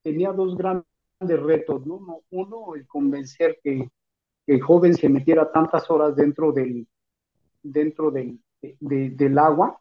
[0.02, 0.86] tenía dos grandes
[1.20, 2.22] retos, ¿no?
[2.30, 3.88] Uno, el convencer que,
[4.46, 6.86] el joven se metiera tantas horas dentro del,
[7.64, 9.80] dentro del, del agua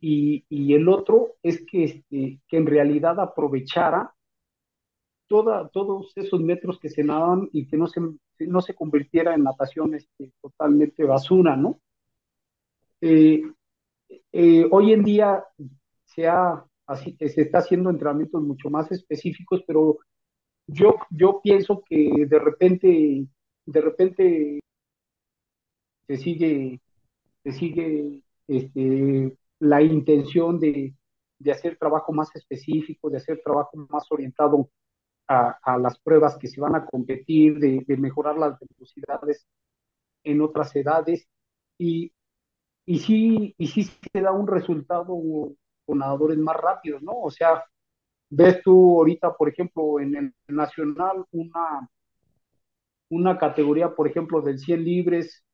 [0.00, 4.14] y, y, el otro es que, este, que en realidad aprovechara
[5.28, 8.00] toda, todos esos metros que se nadan y que no se,
[8.46, 11.80] no se convirtiera en natación este, totalmente basura, ¿no?
[13.00, 13.42] Eh,
[14.32, 15.44] eh, hoy en día
[16.86, 19.98] así, se está haciendo entrenamientos mucho más específicos, pero
[20.66, 23.26] yo, pienso que de repente,
[26.06, 26.80] se sigue,
[28.48, 30.94] este, la intención de
[31.50, 34.68] hacer trabajo más específico, de hacer trabajo más orientado
[35.30, 39.46] a, las pruebas que se van a competir, de, mejorar las velocidades
[40.24, 41.28] en otras edades
[41.78, 42.12] y,
[42.84, 45.14] y, sí, y sí se da un resultado
[45.86, 47.12] con nadadores más rápidos, ¿no?
[47.12, 47.64] O sea,
[48.28, 51.88] ves tú ahorita, por ejemplo, en el nacional una,
[53.08, 55.44] una categoría, por ejemplo, del 100 libres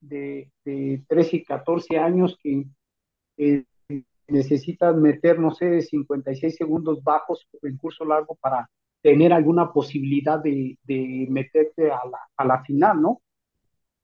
[0.00, 2.66] de, de 13 y 14 años que
[3.38, 3.64] eh,
[4.28, 8.68] necesitan meter, no sé, 56 segundos bajos en curso largo para
[9.02, 13.20] tener alguna posibilidad de, de meterte a la, a la, final, ¿no?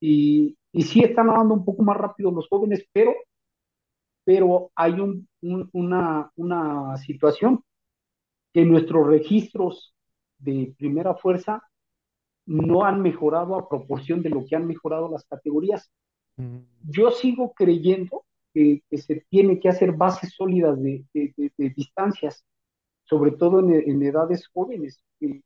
[0.00, 3.14] Y, y sí están andando un poco más rápido los jóvenes, pero,
[4.24, 5.28] pero hay un,
[5.72, 7.62] una, una situación
[8.52, 9.94] que nuestros registros
[10.38, 11.62] de primera fuerza
[12.46, 15.90] no han mejorado a proporción de lo que han mejorado las categorías.
[16.36, 16.58] Mm.
[16.82, 22.44] Yo sigo creyendo que, que, se tiene que hacer bases sólidas de, de, de distancias
[23.08, 25.42] sobre todo en, edades jóvenes, que,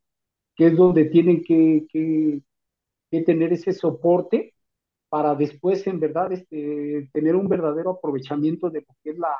[0.57, 2.41] es donde tienen que,
[3.25, 4.53] tener ese soporte
[5.09, 9.35] para después, en verdad, este, tener un verdadero aprovechamiento de lo que es la,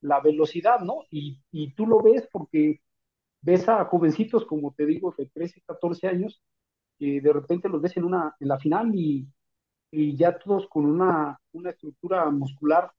[0.00, 1.04] la velocidad, ¿no?
[1.10, 1.40] Y,
[1.74, 2.80] tú lo ves porque
[3.42, 6.42] ves a jovencitos, como te digo, de 13, 14 años,
[6.98, 9.26] que de repente los ves en, una, en la final y,
[9.90, 12.90] y ya todos con una, una estructura muscular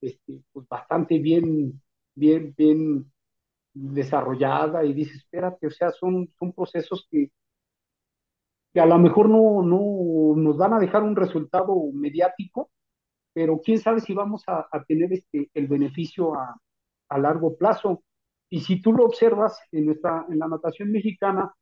[0.00, 1.80] este, pues bastante bien,
[2.14, 3.12] bien, bien
[3.72, 7.30] desarrollada y dices, espérate, o sea, son, son procesos que,
[8.72, 12.70] que a lo mejor no, no nos van a dejar un resultado mediático,
[13.32, 16.56] pero quién sabe si vamos a, tener este, el beneficio a,
[17.08, 18.02] a, largo plazo.
[18.50, 21.52] Y si tú lo observas en, nuestra, en la natación mexicana,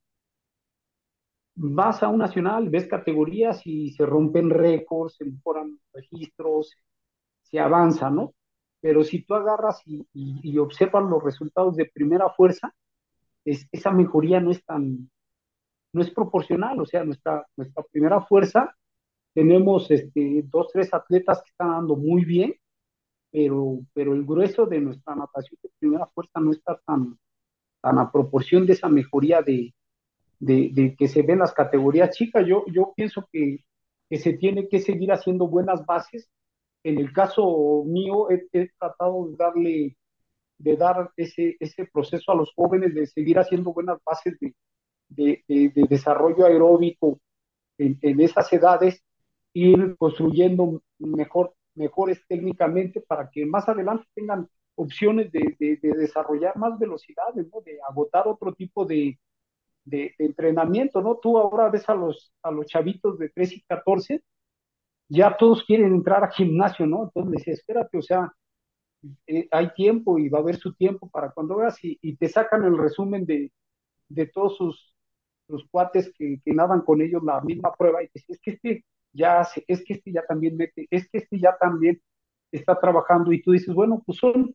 [1.54, 6.72] vas a un nacional, ves categorías y se rompen récords, se mejoran registros,
[7.42, 8.34] se avanza, ¿no?
[8.80, 12.74] Pero si tú agarras y, y, observas los resultados de primera fuerza,
[13.44, 15.10] es, esa mejoría no es tan,
[15.92, 18.74] no es proporcional, o sea, nuestra, nuestra primera fuerza,
[19.34, 22.54] tenemos este, dos, tres atletas que están dando muy bien,
[23.30, 27.18] pero, pero el grueso de nuestra natación de primera fuerza no está tan,
[27.80, 29.74] tan a proporción de esa mejoría de,
[30.38, 32.46] de, de que se ven las categorías chicas.
[32.46, 33.64] Yo, yo pienso que,
[34.08, 36.30] que se tiene que seguir haciendo buenas bases
[36.88, 39.96] en el caso mío, he, tratado de darle,
[40.58, 44.54] de dar ese, ese proceso a los jóvenes, de seguir haciendo buenas bases de,
[45.46, 47.20] de, desarrollo aeróbico
[47.78, 49.02] en, en, esas edades,
[49.52, 57.48] ir construyendo mejor, mejores técnicamente para que más adelante tengan opciones de, desarrollar más velocidades,
[57.52, 57.60] ¿no?
[57.60, 59.18] de agotar otro tipo de,
[59.90, 61.16] entrenamiento, ¿no?
[61.16, 64.22] Tú ahora ves a los, a los chavitos de 13 y 14
[65.08, 67.04] ya todos quieren entrar a gimnasio, ¿no?
[67.04, 68.32] Entonces les decía, espérate, o sea,
[69.26, 72.64] eh, hay tiempo y va a haber su tiempo para cuando veas y, te sacan
[72.64, 73.52] el resumen de,
[74.08, 74.94] de todos sus,
[75.46, 78.84] sus cuates que, que, nadan con ellos la misma prueba y te es que este
[79.12, 82.00] ya hace, es que este ya también mete, es que este ya también
[82.52, 84.54] está trabajando y tú dices, bueno, pues son,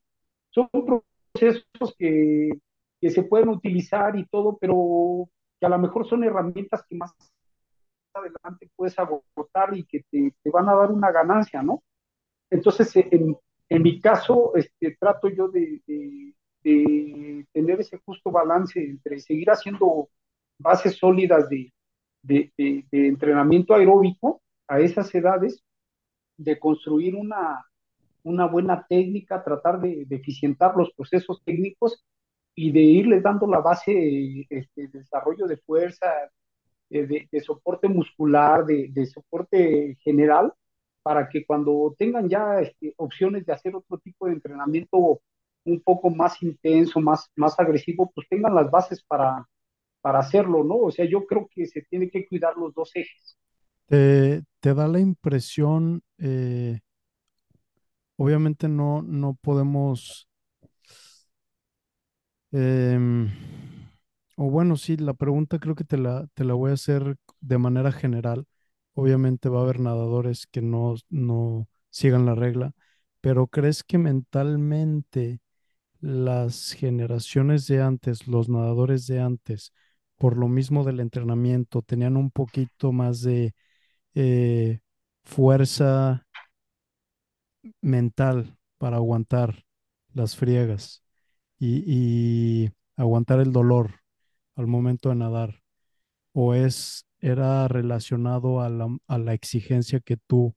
[0.50, 2.52] son procesos que,
[3.02, 5.30] que se pueden utilizar y todo, pero
[5.60, 7.14] que a lo mejor son herramientas que más
[8.16, 11.84] adelante puedes agotar y que te, van a dar una ganancia, ¿no?
[12.50, 13.38] Entonces, en,
[13.70, 16.34] en mi caso, este, trato yo de, de,
[17.52, 20.10] tener ese justo balance entre seguir haciendo
[20.58, 21.74] bases sólidas de,
[22.22, 25.62] de, entrenamiento aeróbico, a esas edades
[26.38, 27.66] de construir una,
[28.24, 32.06] una buena técnica, tratar de, de, eficientar los procesos técnicos
[32.56, 36.08] y de irles dando la base este, de desarrollo de fuerza,
[37.02, 40.54] de, soporte muscular, de, soporte general,
[41.02, 45.22] para que cuando tengan ya este, opciones de hacer otro tipo de entrenamiento
[45.66, 49.48] un poco más intenso, más, más agresivo, pues tengan las bases para,
[50.02, 50.76] para hacerlo, ¿no?
[50.78, 53.38] O sea, yo creo que se tiene que cuidar los dos ejes.
[53.88, 56.80] ¿Te, te da la impresión, eh,
[58.18, 60.28] obviamente no, no podemos,
[62.52, 63.30] em,
[64.50, 67.92] bueno, sí, la pregunta creo que te la, te la voy a hacer de manera
[67.92, 68.46] general.
[68.94, 72.74] Obviamente va a haber nadadores que no, no sigan la regla,
[73.22, 75.40] pero ¿crees que mentalmente
[76.02, 79.74] las generaciones de antes, los nadadores de antes,
[80.18, 83.54] por lo mismo del entrenamiento, tenían un poquito más de
[84.16, 84.80] eh,
[85.24, 86.26] fuerza
[87.82, 89.64] mental para aguantar
[90.14, 91.04] las friegas
[91.60, 94.03] y aguantar el dolor
[94.56, 95.62] al momento de nadar?
[96.34, 100.56] ¿O es, era relacionado a la, a la exigencia que tú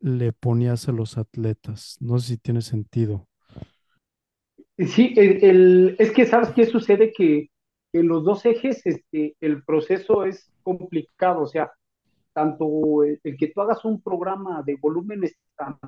[0.00, 1.96] le ponías a los atletas?
[2.00, 3.28] No sé si tiene sentido.
[4.78, 7.50] Sí, el, es que sabes qué sucede que
[7.92, 11.72] en los dos ejes este, el proceso es complicado, o sea,
[12.32, 15.78] tanto el, que tú hagas un programa de volúmenes tan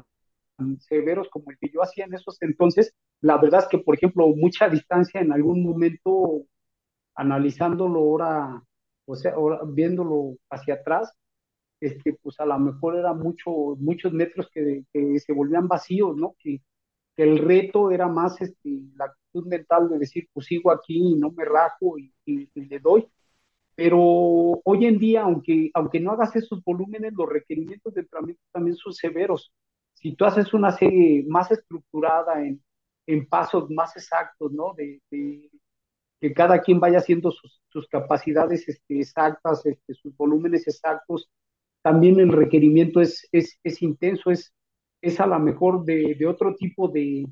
[0.80, 4.26] severos como el que yo hacía en esos entonces, la verdad es que, por ejemplo,
[4.28, 6.42] mucha distancia en algún momento,
[7.14, 8.62] analizándolo ahora,
[9.06, 11.12] o sea, ahora viéndolo hacia atrás,
[11.80, 16.34] este, pues a lo mejor era mucho, muchos metros que, que se volvían vacíos, ¿no?
[16.38, 16.60] Que,
[17.16, 21.16] que el reto era más este, la actitud mental de decir, pues sigo aquí y
[21.16, 23.06] no me rajo y, y, y, le doy.
[23.74, 28.76] Pero hoy en día, aunque, aunque no hagas esos volúmenes, los requerimientos de entrenamiento también
[28.76, 29.52] son severos.
[29.94, 32.62] Si tú haces una serie más estructurada en,
[33.06, 34.74] en pasos más exactos, ¿no?
[34.76, 35.50] De, de,
[36.20, 41.30] que cada quien vaya haciendo sus, capacidades este, exactas, este, sus volúmenes exactos,
[41.82, 44.52] también el requerimiento es, es, es intenso, es,
[45.00, 47.26] es a lo mejor de, de otro tipo de,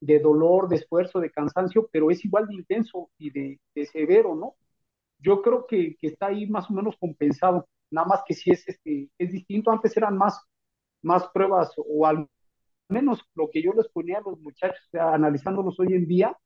[0.00, 4.34] de, dolor, de esfuerzo, de cansancio, pero es igual de intenso y de, de severo,
[4.34, 4.54] ¿no?
[5.18, 8.66] Yo creo que, que, está ahí más o menos compensado, nada más que si es,
[8.66, 10.40] este, es distinto, antes eran más,
[11.02, 12.26] más pruebas, o al
[12.88, 16.36] menos lo que yo les ponía a los muchachos, o sea, analizándolos hoy en día,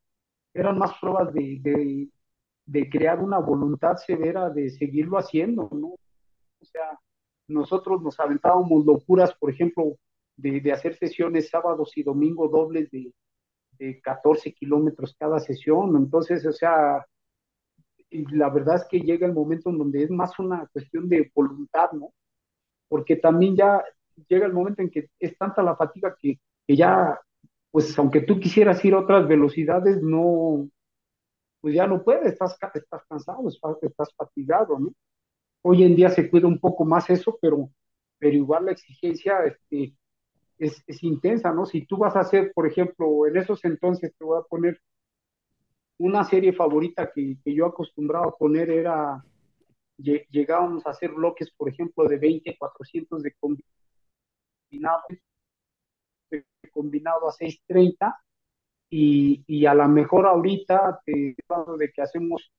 [0.55, 2.09] eran más pruebas de, de,
[2.65, 5.89] de crear una voluntad severa de seguirlo haciendo, ¿no?
[5.89, 6.99] O sea,
[7.49, 9.97] nosotros nos aventábamos locuras, por ejemplo,
[10.37, 13.13] de, de hacer sesiones sábados y domingos dobles de,
[13.79, 15.97] de 14 kilómetros cada sesión.
[15.97, 17.05] Entonces, o sea,
[18.11, 21.31] y la verdad es que llega el momento en donde es más una cuestión de
[21.35, 22.13] voluntad, ¿no?
[22.89, 23.83] Porque también ya
[24.29, 27.19] llega el momento en que es tanta la fatiga que, que ya,
[27.75, 30.71] pues aunque tú quisieras ir a otras velocidades, no,
[31.61, 33.49] pues ya no puedes, estás, estás cansado,
[33.83, 34.93] estás fatigado, ¿no?
[35.61, 37.69] Hoy en día se cuida un poco más eso, pero,
[38.17, 39.93] pero igual la exigencia este,
[40.57, 41.67] es, es, intensa, ¿no?
[41.67, 44.81] Si tú vas a hacer, por ejemplo, en esos entonces te voy a poner
[45.99, 49.25] una serie favorita que, que yo acostumbraba a poner era,
[49.99, 53.65] llegábamos a hacer bloques, por ejemplo, de 20, 400 de combinado,
[55.09, 55.19] de
[56.73, 58.17] combinado a 630,
[58.91, 61.01] y, y a lo mejor ahorita
[61.49, 62.53] hablo de que hacemos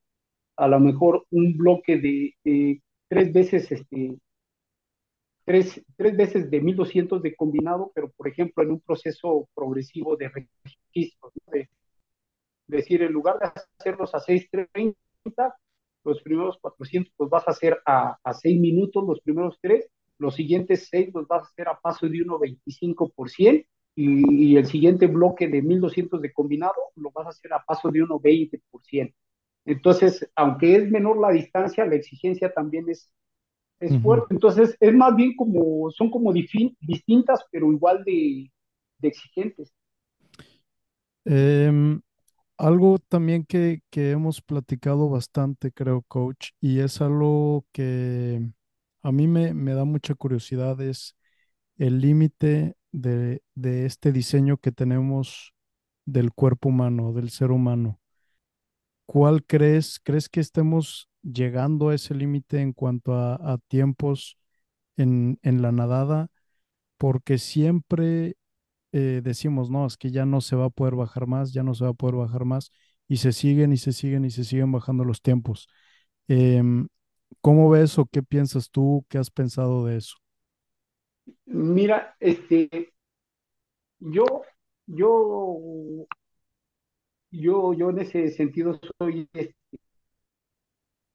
[0.57, 4.17] a lo mejor un bloque de, tres veces este,
[5.45, 10.29] tres, tres veces de 1200 de combinado, pero por ejemplo en un proceso progresivo de
[10.29, 11.69] registro, de,
[12.67, 14.95] de decir, en lugar de hacerlos a 6.30,
[16.03, 20.35] los primeros 400 los vas a hacer a, a 6 minutos, los primeros tres, los
[20.35, 23.65] siguientes 6 los vas a hacer a paso de 1.25%,
[23.97, 27.89] y, y el siguiente bloque de 1200 de combinado lo vas a hacer a paso
[27.91, 29.13] de 1.20%.
[29.65, 33.11] Entonces, aunque es menor la distancia, la exigencia también es,
[33.79, 34.01] es uh -huh.
[34.03, 34.27] fuerte.
[34.31, 38.51] Entonces, es más bien como, son como distintas, pero igual de,
[38.99, 39.73] de exigentes.
[41.25, 41.99] Eh,
[42.57, 48.41] algo también que, que, hemos platicado bastante, creo, coach, y es algo que
[49.05, 51.15] a mí me, me da mucha curiosidad, es
[51.77, 55.53] el límite de, de este diseño que tenemos
[56.05, 57.99] del cuerpo humano, del ser humano.
[59.05, 59.99] ¿Cuál crees?
[60.03, 64.39] ¿Crees que estemos llegando a ese límite en cuanto a, tiempos
[64.97, 66.29] en, en, la nadada?
[66.97, 68.37] Porque siempre
[68.91, 71.75] eh, decimos, no, es que ya no se va a poder bajar más, ya no
[71.75, 72.71] se va a poder bajar más,
[73.07, 75.67] y se siguen y se siguen y se siguen bajando los tiempos.
[76.27, 76.63] Eh,
[77.41, 79.05] ¿Cómo ves o qué piensas tú?
[79.09, 80.15] ¿Qué has pensado de eso?
[81.47, 82.69] Mira, este,
[83.99, 84.25] yo,
[84.87, 86.07] yo,
[87.31, 89.55] yo, yo en ese sentido soy, este,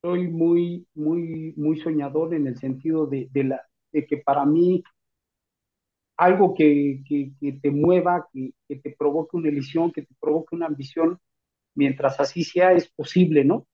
[0.02, 4.82] soy muy, muy, muy soñador en el sentido de, la, de que para mí
[6.16, 10.54] algo que, que, que te mueva, que, que te provoque una ilusión, que te provoque
[10.56, 11.18] una ambición,
[11.74, 13.66] mientras así sea, es posible, ¿no?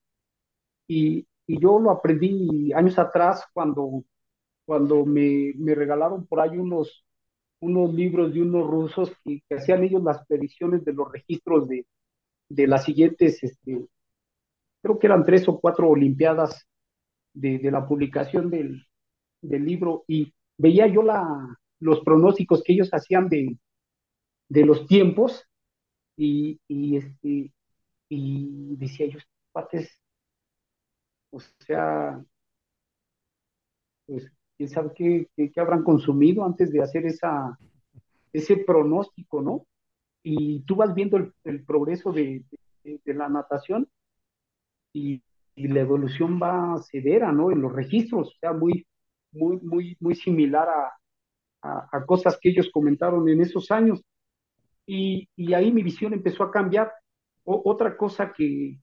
[0.87, 4.03] Y, y yo lo aprendí años atrás cuando,
[4.65, 7.05] cuando me, me regalaron por ahí unos,
[7.61, 11.85] unos libros de unos rusos que, que hacían ellos las predicciones de los registros de,
[12.49, 13.87] de las siguientes, este,
[14.81, 16.65] creo que eran tres o cuatro olimpiadas
[17.33, 18.85] de, de la publicación del,
[19.41, 23.57] del libro y veía yo la, los pronósticos que ellos hacían de,
[24.49, 25.43] de los tiempos
[26.17, 27.53] y, y, este,
[28.09, 29.19] y decía yo,
[29.51, 29.91] cuates,
[31.45, 32.23] o sea,
[34.05, 37.57] pues quién sabe qué, qué, habrán consumido antes de hacer esa,
[38.33, 39.65] ese pronóstico, ¿no?
[40.23, 42.43] Y tú vas viendo el, el progreso de,
[42.83, 43.87] de, de, la natación
[44.93, 45.21] y,
[45.55, 47.51] la evolución va severa, ¿no?
[47.51, 48.85] En los registros, o sea, muy,
[49.31, 50.91] muy, muy, muy similar a,
[51.63, 54.03] a, a cosas que ellos comentaron en esos años.
[54.85, 56.91] Y, y ahí mi visión empezó a cambiar.
[57.43, 58.77] Otra cosa que,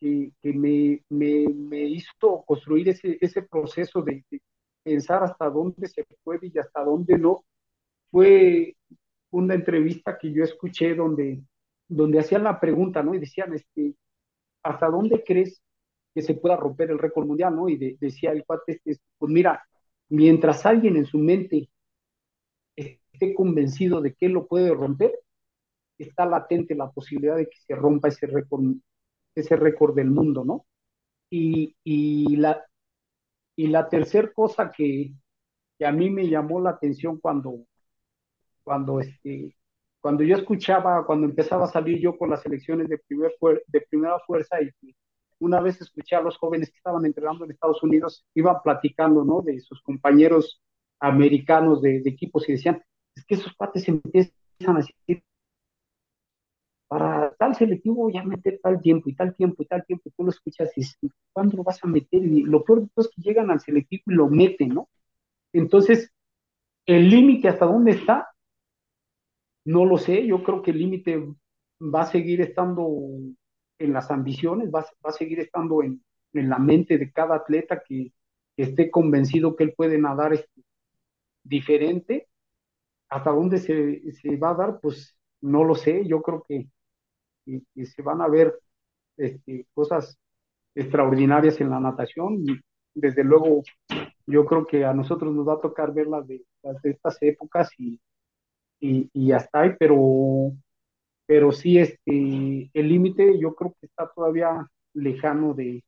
[0.00, 4.24] que, me, me, me, hizo construir ese, ese proceso de,
[4.84, 7.44] pensar hasta dónde se puede y hasta dónde no,
[8.10, 8.76] fue
[9.30, 11.42] una entrevista que yo escuché donde,
[11.88, 13.14] donde hacían la pregunta, ¿no?
[13.14, 13.94] Y decían, este,
[14.62, 15.60] ¿hasta dónde crees
[16.14, 17.68] que se pueda romper el récord mundial, ¿no?
[17.68, 19.64] Y de, decía el cuate, este, pues mira,
[20.10, 21.68] mientras alguien en su mente
[22.76, 25.12] esté convencido de que lo puede romper,
[25.98, 28.62] está latente la posibilidad de que se rompa ese récord,
[29.34, 30.66] ese récord del mundo, ¿no?
[31.30, 32.64] Y, y la,
[33.56, 35.12] y la tercera cosa que,
[35.78, 37.66] que, a mí me llamó la atención cuando,
[38.62, 39.56] cuando, este,
[40.00, 43.32] cuando yo escuchaba, cuando empezaba a salir yo con las elecciones de, primer,
[43.90, 44.70] primera fuerza y
[45.38, 49.42] una vez escuché a los jóvenes que estaban entrenando en Estados Unidos, iban platicando, ¿no?
[49.42, 50.62] De sus compañeros
[51.00, 52.82] americanos de, equipos y decían,
[53.14, 54.32] es que esos cuates empiezan
[54.66, 55.22] a decir,
[56.88, 60.24] para tal selectivo ya meter tal tiempo y tal tiempo y tal tiempo, y tú
[60.24, 60.84] lo escuchas y
[61.32, 62.22] ¿cuándo lo vas a meter?
[62.22, 64.88] Y lo peor de todo es que llegan al selectivo y lo meten, ¿no?
[65.52, 66.12] Entonces,
[66.86, 68.28] el límite hasta dónde está,
[69.64, 71.22] no lo sé, yo creo que el límite
[71.80, 72.86] va a seguir estando
[73.78, 77.82] en las ambiciones, va, va a seguir estando en, en, la mente de cada atleta
[77.86, 78.12] que,
[78.56, 80.62] que esté convencido que él puede nadar este,
[81.42, 82.28] diferente.
[83.08, 86.06] Hasta dónde se, se, va a dar, pues no lo sé.
[86.06, 86.68] Yo creo que,
[87.84, 88.58] se van a ver
[89.16, 90.18] este, cosas
[90.74, 92.44] extraordinarias en la natación
[92.94, 93.62] desde luego
[94.26, 97.18] yo creo que a nosotros nos va a tocar ver las de, las de estas
[97.20, 98.00] épocas y,
[98.80, 100.52] y, y hasta ahí, pero
[101.26, 105.82] pero sí, este, el límite yo creo que está todavía lejano de,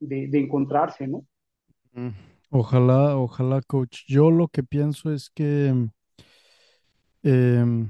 [0.00, 1.26] de, encontrarse, ¿no?
[2.48, 4.04] Ojalá, ojalá, coach.
[4.06, 5.74] Yo lo que pienso es que,
[7.22, 7.86] eh,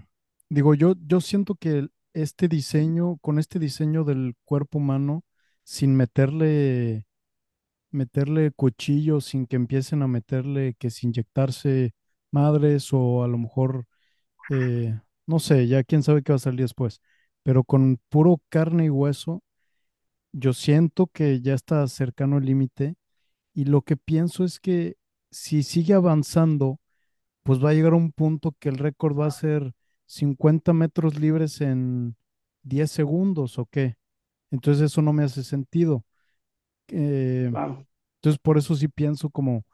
[0.55, 5.25] digo, yo, yo siento que este diseño, con este diseño del cuerpo humano,
[5.65, 7.07] sin meterle,
[7.91, 11.95] meterle cuchillos, sin que empiecen a meterle que si inyectarse
[12.33, 13.87] madres o a lo mejor
[14.51, 17.01] eh, no sé, ya quién sabe qué va a salir después,
[17.43, 19.43] pero con puro carne y hueso,
[20.33, 22.97] yo siento que ya está cercano al límite
[23.55, 24.97] y lo que pienso es que
[25.31, 26.81] si sigue avanzando,
[27.45, 29.75] pues va a llegar un punto que el récord va a ser
[30.13, 32.17] 50 metros libres en
[32.65, 33.97] 10 segundos o qué.
[34.51, 36.05] Entonces eso no me hace sentido.
[36.89, 39.65] Eh, entonces por eso sí pienso como,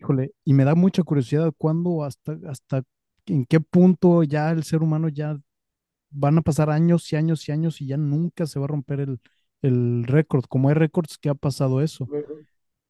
[0.00, 2.82] híjole, y me da mucha curiosidad cuándo, hasta, hasta
[3.26, 5.38] en qué punto ya el ser humano ya
[6.10, 9.00] van a pasar años y años y años y ya nunca se va a romper
[9.00, 9.20] el,
[9.62, 10.44] el récord.
[10.48, 12.08] Como hay récords que ha pasado eso.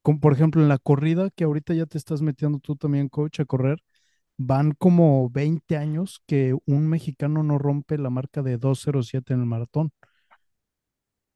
[0.01, 3.41] Como por ejemplo en la corrida, que ahorita ya te estás metiendo tú también, coach,
[3.41, 3.83] a correr,
[4.39, 9.47] van como 20 años que un mexicano no rompe la marca de 2.07 en el
[9.47, 9.93] maratón.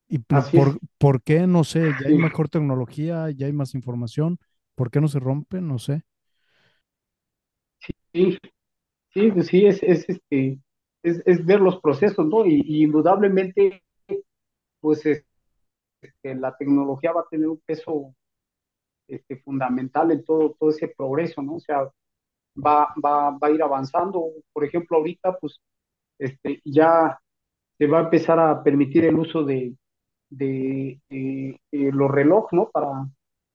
[0.09, 0.49] ¿Y es.
[0.51, 1.47] por, por qué?
[1.47, 4.39] No sé, ya hay mejor tecnología, ya hay más información.
[4.75, 5.61] ¿Por qué no se rompe?
[5.61, 6.03] No sé.
[8.13, 8.39] sí,
[9.15, 10.59] sí, pues sí, es, es, este,
[11.03, 12.45] es, es ver los procesos, ¿no?
[12.45, 13.83] Y, y indudablemente,
[14.81, 18.15] pues este, la tecnología va a tener un peso
[19.07, 21.57] este, fundamental en todo, todo ese progreso, ¿no?
[21.57, 21.91] O sea,
[22.57, 24.25] va, va, va a ir avanzando.
[24.53, 25.61] Por ejemplo, ahorita, pues,
[26.19, 27.19] este, ya
[27.79, 29.75] se va a empezar a permitir el uso de,
[30.31, 32.71] de, de, de los relojes, ¿no?
[32.71, 33.09] Para,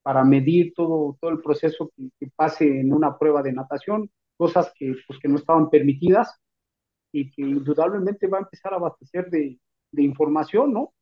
[0.03, 4.71] para medir todo, todo el proceso que, que, pase en una prueba de natación, cosas
[4.75, 6.39] que, pues, que no estaban permitidas
[7.11, 9.59] y que indudablemente va a empezar a abastecer de,
[9.91, 10.93] de información, ¿no?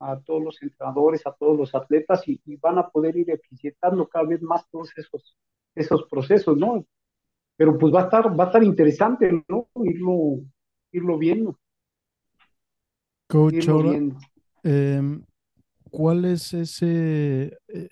[0.00, 4.06] A todos los entrenadores, a todos los atletas y, y, van a poder ir eficientando
[4.08, 5.36] cada vez más todos esos,
[5.74, 6.84] esos procesos, ¿no?
[7.56, 9.68] Pero pues va a estar, va a estar interesante, ¿no?
[9.84, 10.40] Irlo,
[10.92, 11.58] irlo viendo.
[13.28, 14.16] Coach, irlo ahora, viendo.
[14.62, 15.20] Eh,
[15.90, 17.56] ¿cuál es ese?
[17.68, 17.88] Eh,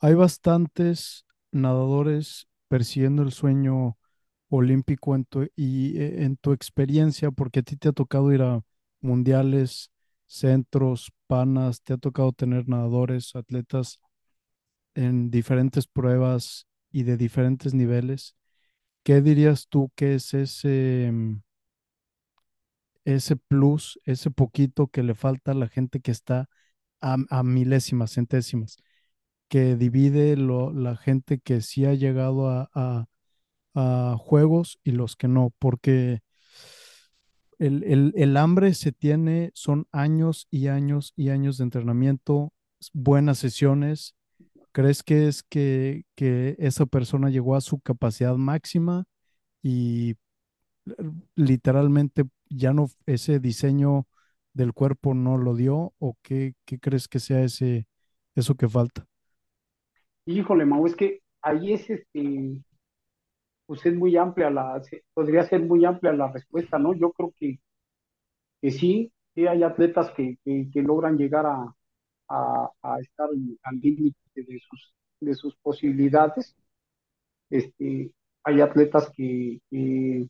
[0.00, 3.96] hay bastantes nadadores persiguiendo el sueño
[4.48, 8.42] olímpico en tu, y eh, en tu experiencia, porque a ti te ha tocado ir
[8.42, 8.62] a
[9.00, 9.90] mundiales,
[10.26, 14.00] centros, panas, te ha tocado tener nadadores, atletas
[14.94, 18.34] en diferentes pruebas y de diferentes niveles.
[19.02, 21.42] ¿Qué dirías tú que es ese, mm,
[23.04, 26.48] ese plus, ese poquito que le falta a la gente que está
[27.00, 28.76] a, a milésimas, centésimas,
[29.48, 33.06] que divide lo, la gente que sí ha llegado a, a,
[33.74, 35.52] a juegos y los que no?
[35.58, 36.20] Porque
[37.58, 42.52] el, el, el, hambre se tiene, son años y años y años de entrenamiento,
[42.94, 44.14] buenas sesiones.
[44.72, 49.04] ¿Crees que es que, que esa persona llegó a su capacidad máxima
[49.62, 50.16] y
[51.36, 54.06] literalmente ya no, ese diseño
[54.52, 55.94] del cuerpo no lo dio?
[55.98, 57.86] ¿O qué, qué crees que sea ese,
[58.34, 59.06] eso que falta?
[60.26, 62.62] Híjole, Mau, es que ahí es este,
[63.66, 64.82] pues es muy amplia la,
[65.14, 66.94] podría ser muy amplia la respuesta, ¿no?
[66.94, 67.58] Yo creo que,
[68.60, 71.74] que sí, sí hay atletas que, que, que logran llegar a,
[72.30, 73.28] a, a estar
[73.62, 76.56] al límite de sus, de sus posibilidades.
[77.50, 78.12] Este,
[78.44, 80.28] hay atletas que, que,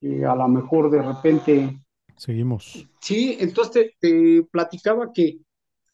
[0.00, 1.80] que a lo mejor de repente...
[2.16, 2.86] Seguimos.
[3.00, 5.40] Sí, entonces te, te, platicaba que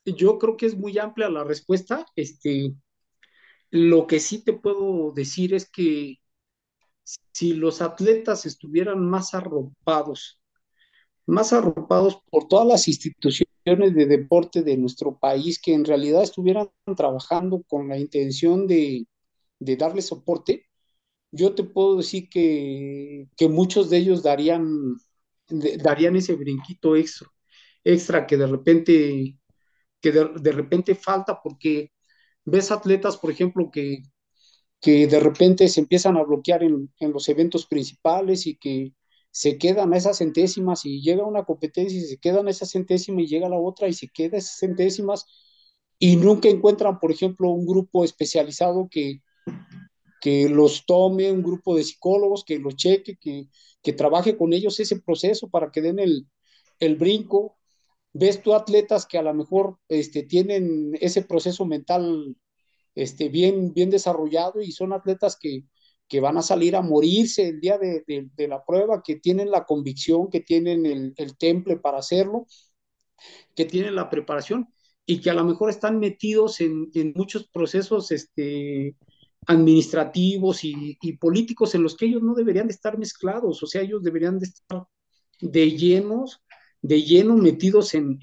[0.05, 2.05] yo creo que es muy amplia la respuesta.
[2.14, 2.74] Este,
[3.70, 6.18] lo que sí te puedo decir es que
[7.32, 10.39] si los atletas estuvieran más arropados,
[11.31, 13.49] más arropados por todas las instituciones
[13.95, 19.07] de deporte de nuestro país, que en realidad estuvieran trabajando con la intención de,
[19.61, 20.66] de darle soporte,
[21.33, 24.97] yo te puedo decir que, que muchos de ellos darían,
[25.49, 27.28] darían ese brinquito extra,
[27.85, 29.39] extra que de repente,
[30.01, 31.93] que de, de repente falta porque
[32.45, 34.03] ves atletas, por ejemplo, que,
[34.81, 38.93] que de repente se empiezan a bloquear en, en, los eventos principales y que
[39.31, 43.24] se quedan a esas centésimas y llega una competencia y se quedan a esas centésimas
[43.24, 45.26] y llega la otra y se queda a esas centésimas
[45.99, 49.20] y nunca encuentran, por ejemplo, un grupo especializado que,
[50.20, 53.49] que los tome, un grupo de psicólogos que los cheque, que,
[53.83, 56.26] que trabaje con ellos ese proceso para que den el,
[56.81, 57.59] el brinco.
[58.12, 62.37] Ves tú atletas que a lo mejor este, tienen ese proceso mental
[62.95, 65.64] este, bien, bien desarrollado y son atletas que,
[66.11, 70.28] que van a salir a morirse el día de, la prueba, que tienen la convicción,
[70.28, 72.48] que tienen el, temple para hacerlo,
[73.54, 74.68] que tienen la preparación
[75.06, 78.96] y que a lo mejor están metidos en, muchos procesos este,
[79.46, 84.02] administrativos y, políticos en los que ellos no deberían de estar mezclados, o sea, ellos
[84.02, 84.86] deberían de estar
[85.40, 86.42] de llenos,
[86.82, 88.18] de lleno metidos en,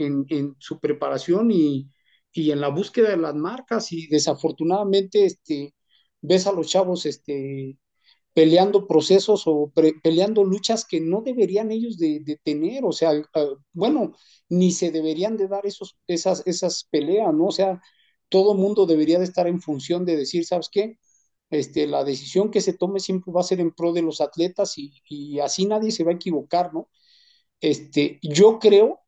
[0.60, 1.90] su preparación y
[2.34, 3.94] en la búsqueda de las marcas.
[3.94, 5.74] Y desafortunadamente este,
[6.22, 7.78] ves a los chavos este,
[8.34, 9.72] peleando procesos o
[10.04, 13.12] peleando luchas que no deberían ellos de, tener, o sea,
[13.74, 14.14] bueno,
[14.50, 17.48] ni se deberían de dar esos, esas, esas peleas, ¿no?
[17.48, 17.82] O sea,
[18.30, 21.00] todo mundo debería de estar en función de decir, ¿sabes qué?
[21.50, 24.78] Este, la decisión que se tome siempre va a ser en pro de los atletas
[24.78, 26.90] y, y así nadie se va a equivocar, ¿no?
[27.62, 29.02] Este, yo creo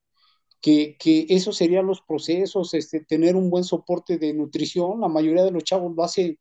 [0.61, 5.01] que, que esos serían los procesos, este, tener un buen soporte de nutrición.
[5.01, 6.39] La mayoría de los chavos lo hace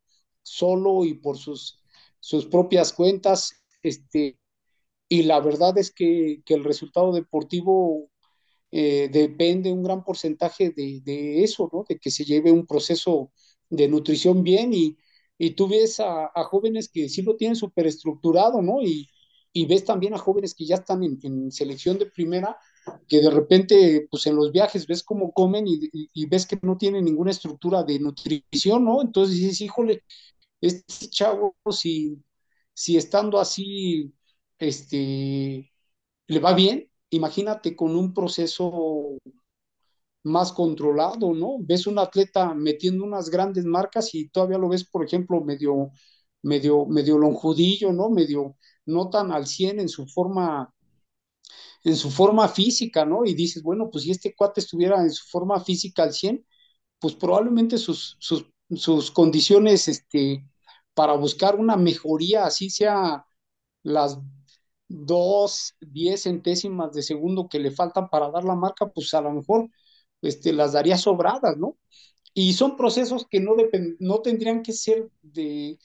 [0.48, 1.80] solo y por sus,
[2.20, 3.52] sus propias cuentas.
[3.82, 4.38] Este,
[5.08, 8.10] y la verdad es que, que el resultado deportivo
[8.70, 11.84] eh, depende un gran porcentaje de, de, eso, ¿no?
[11.88, 13.32] De que se lleve un proceso
[13.70, 14.98] de nutrición bien y,
[15.38, 18.82] y tú ves a, a, jóvenes que sí lo tienen súper estructurado, ¿no?
[18.82, 19.08] Y,
[19.52, 22.58] y, ves también a jóvenes que ya están en, en selección de primera
[23.06, 26.76] que de repente, pues en los viajes ves cómo comen y, y, ves que no
[26.76, 29.02] tienen ninguna estructura de nutrición, ¿no?
[29.02, 30.04] Entonces dices, híjole,
[30.60, 32.22] este chavo, si,
[32.74, 34.14] si estando así,
[34.58, 35.72] este,
[36.28, 39.18] le va bien, imagínate con un proceso
[40.24, 41.56] más controlado, ¿no?
[41.60, 45.90] Ves un atleta metiendo unas grandes marcas y todavía lo ves, por ejemplo, medio,
[46.42, 48.10] medio, medio lonjudillo, ¿no?
[48.10, 48.56] Medio
[48.86, 50.72] no tan al 100 en su forma
[51.84, 53.24] en su forma física, ¿no?
[53.24, 56.44] Y dices, bueno, pues si este cuate estuviera en su forma física al 100,
[56.98, 58.46] pues probablemente sus, sus
[58.76, 60.44] sus condiciones este,
[60.94, 63.26] para buscar una mejoría, así sea
[63.82, 64.18] las
[64.88, 69.32] dos, diez centésimas de segundo que le faltan para dar la marca, pues a lo
[69.32, 69.68] mejor
[70.22, 71.76] este, las daría sobradas, ¿no?
[72.34, 73.54] Y son procesos que no,
[74.00, 75.78] no tendrían que ser de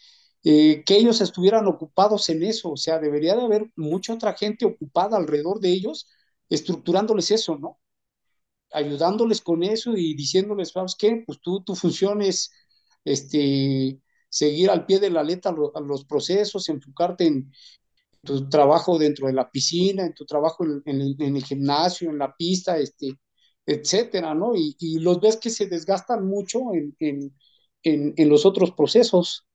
[0.43, 4.65] eh, que ellos estuvieran ocupados en eso, o sea, debería de haber mucha otra gente
[4.65, 6.07] ocupada alrededor de ellos,
[6.49, 7.79] estructurándoles eso, ¿no?
[8.71, 11.23] Ayudándoles con eso y diciéndoles, ¿sabes qué?
[11.25, 12.51] Pues tú, tu función es
[13.05, 13.99] este,
[14.29, 17.51] seguir al pie de la letra lo, los procesos, enfocarte en,
[18.23, 22.17] tu trabajo dentro de la piscina, en tu trabajo en, en, el, en gimnasio, en
[22.17, 23.19] la pista, este,
[23.65, 24.53] etcétera, ¿no?
[24.55, 26.95] Y, los ves que se desgastan mucho en,
[27.81, 29.45] en los otros procesos.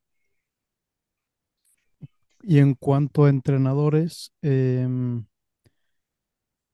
[2.42, 4.86] Y en cuanto a entrenadores, eh,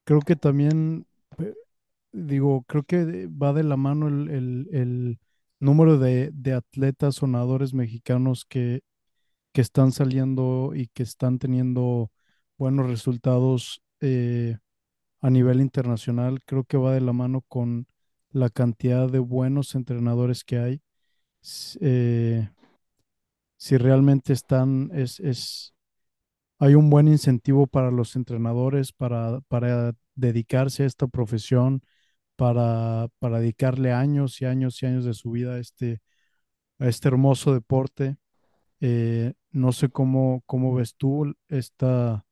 [0.05, 1.07] creo que también,
[2.13, 5.19] digo, creo que va de la mano el, el
[5.61, 8.83] número de, de, atletas sonadores mexicanos que,
[9.53, 12.11] que, están saliendo y que están teniendo
[12.59, 14.59] buenos resultados eh,
[15.21, 16.43] a nivel internacional.
[16.45, 17.87] Creo que va de la mano con
[18.31, 20.83] la cantidad de buenos entrenadores que hay.
[21.81, 22.49] Eh,
[23.57, 25.75] si realmente están, es, es,
[26.59, 31.83] hay un buen incentivo para los entrenadores para, para dedicarse a esta profesión,
[32.37, 36.01] para, dedicarle años y años y años de su vida a este,
[36.79, 38.17] a este hermoso deporte.
[38.81, 42.25] Eh, no sé cómo, cómo ves tú esta,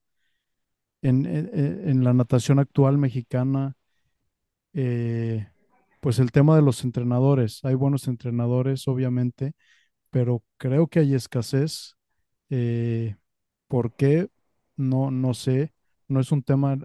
[1.02, 3.76] en, en, en la natación actual mexicana,
[4.74, 5.48] eh,
[6.00, 7.64] pues el tema de los entrenadores.
[7.64, 9.54] Hay buenos entrenadores, obviamente,
[10.10, 11.96] pero creo que hay escasez.
[12.50, 13.16] Eh,
[13.68, 14.28] ¿Por qué?
[14.76, 15.72] No, no sé.
[16.08, 16.78] No es un tema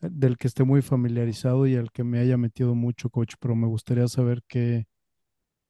[0.00, 3.66] del que esté muy familiarizado y al que me haya metido mucho, coach, pero me
[3.66, 4.86] gustaría saber qué,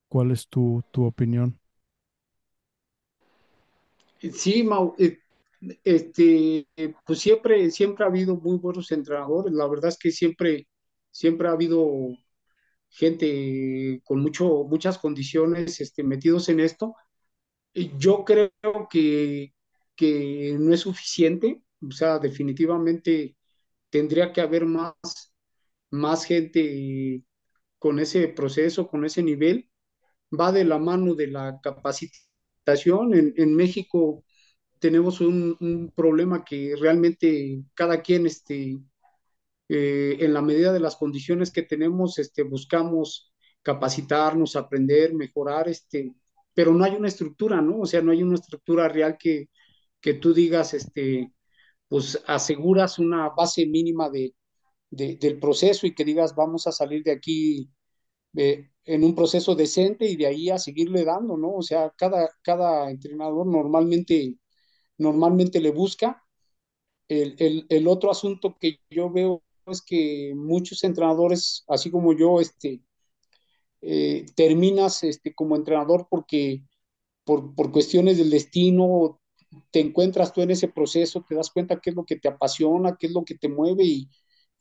[0.08, 1.58] cuál es tu, tu opinión.
[4.32, 4.94] Sí, Mau,
[5.84, 6.66] este,
[7.06, 9.52] pues siempre, siempre ha habido muy buenos entrenadores.
[9.52, 10.68] La verdad es que siempre,
[11.10, 12.16] siempre ha habido
[12.90, 16.94] gente con mucho, muchas condiciones este, metidos en esto.
[17.98, 18.50] Yo creo
[18.90, 19.54] que,
[19.94, 23.36] que no es suficiente, o sea, definitivamente
[23.90, 24.94] tendría que haber más,
[25.90, 27.22] más gente
[27.78, 29.70] con ese proceso, con ese nivel.
[30.38, 33.14] Va de la mano de la capacitación.
[33.14, 34.24] En, en México
[34.78, 38.78] tenemos un, problema que realmente cada quien, este,
[39.68, 43.32] eh, en la medida de las condiciones que tenemos, este, buscamos
[43.62, 46.14] capacitarnos, aprender, mejorar, este,
[46.54, 47.80] pero no hay una estructura, ¿no?
[47.80, 49.50] O sea, no hay una estructura real que,
[50.00, 51.32] que tú digas, este,
[51.88, 54.34] pues aseguras una base mínima de,
[54.90, 57.70] de, del proceso y que digas, vamos a salir de aquí
[58.36, 61.54] eh, en un proceso decente y de ahí a seguirle dando, ¿no?
[61.56, 64.36] O sea, cada, cada entrenador normalmente,
[64.98, 66.22] normalmente le busca.
[67.08, 72.40] El, el, el, otro asunto que yo veo es que muchos entrenadores, así como yo,
[72.40, 72.82] este,
[73.82, 76.64] eh, terminas este, como entrenador porque
[77.24, 79.20] por, por cuestiones del destino,
[79.70, 82.96] te encuentras tú en ese proceso, te das cuenta qué es lo que te apasiona,
[82.98, 84.10] qué es lo que te mueve y,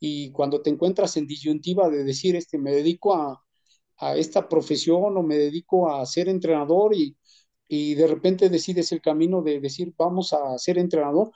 [0.00, 3.42] y cuando te encuentras en disyuntiva de decir, este, me dedico a,
[3.98, 7.16] a esta profesión o me dedico a ser entrenador y,
[7.68, 11.32] y, de repente decides el camino de decir, vamos a ser entrenador,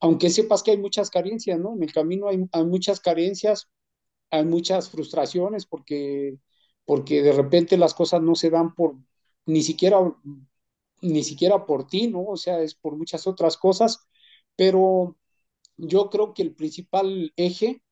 [0.00, 1.74] aunque sepas que hay muchas carencias, ¿no?
[1.74, 3.68] En el camino hay, hay muchas carencias,
[4.30, 6.38] hay muchas frustraciones porque,
[6.86, 8.96] porque de repente las cosas no se dan por
[9.46, 9.98] ni siquiera
[11.02, 12.24] ni siquiera por ti, ¿no?
[12.24, 14.06] O sea, es por muchas otras cosas,
[14.56, 15.16] pero
[15.76, 17.82] yo creo que el principal eje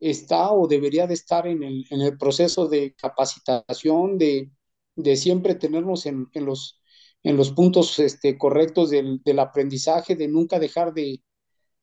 [0.00, 4.50] está o debería de estar en el, en el proceso de capacitación, de,
[4.96, 6.80] de siempre tenernos en, en, los,
[7.22, 11.22] en los puntos este, correctos del, del aprendizaje, de nunca dejar de,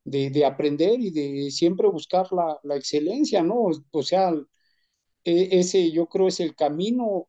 [0.05, 3.69] de, de, aprender y de siempre buscar la, la excelencia, ¿no?
[3.91, 4.33] O sea,
[5.23, 7.27] e, ese yo creo es el camino,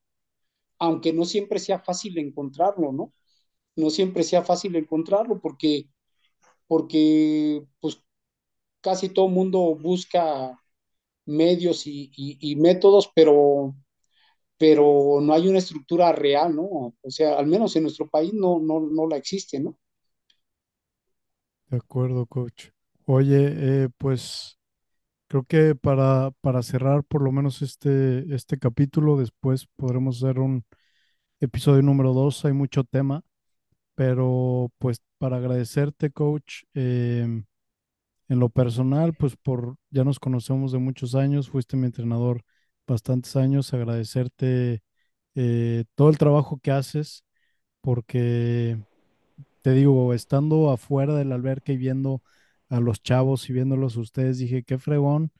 [0.78, 3.12] aunque no siempre sea fácil encontrarlo, ¿no?
[3.76, 5.88] No siempre sea fácil encontrarlo porque,
[6.66, 8.02] porque pues
[8.80, 10.58] casi todo mundo busca
[11.26, 13.74] medios y, métodos, pero,
[14.58, 16.64] pero no hay una estructura real, ¿no?
[17.00, 19.78] O sea, al menos en nuestro país no, no, no la existe, ¿no?
[21.68, 22.68] De acuerdo, coach.
[23.06, 24.58] Oye, eh, pues
[25.28, 30.64] creo que para, para cerrar por lo menos este, este capítulo, después podremos hacer un
[31.40, 33.24] episodio número dos, hay mucho tema
[33.94, 37.42] pero pues para agradecerte, coach, eh,
[38.28, 42.42] en lo personal, pues por ya nos conocemos de muchos años, fuiste mi entrenador
[42.86, 44.82] bastantes años, agradecerte
[45.34, 47.24] eh, todo el trabajo que haces,
[47.82, 48.78] porque
[49.62, 52.22] te digo, estando afuera del alberca y viendo
[52.70, 55.32] a los chavos y viéndolos ustedes, dije, qué fregón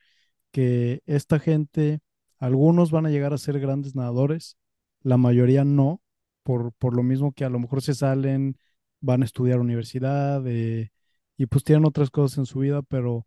[0.52, 2.00] que esta gente,
[2.38, 4.58] algunos van a llegar a ser grandes nadadores,
[5.02, 6.01] la mayoría no,
[6.42, 8.56] por, por lo mismo que a lo mejor se salen,
[9.00, 10.90] van a estudiar universidad eh,
[11.36, 13.26] y pues tienen otras cosas en su vida, pero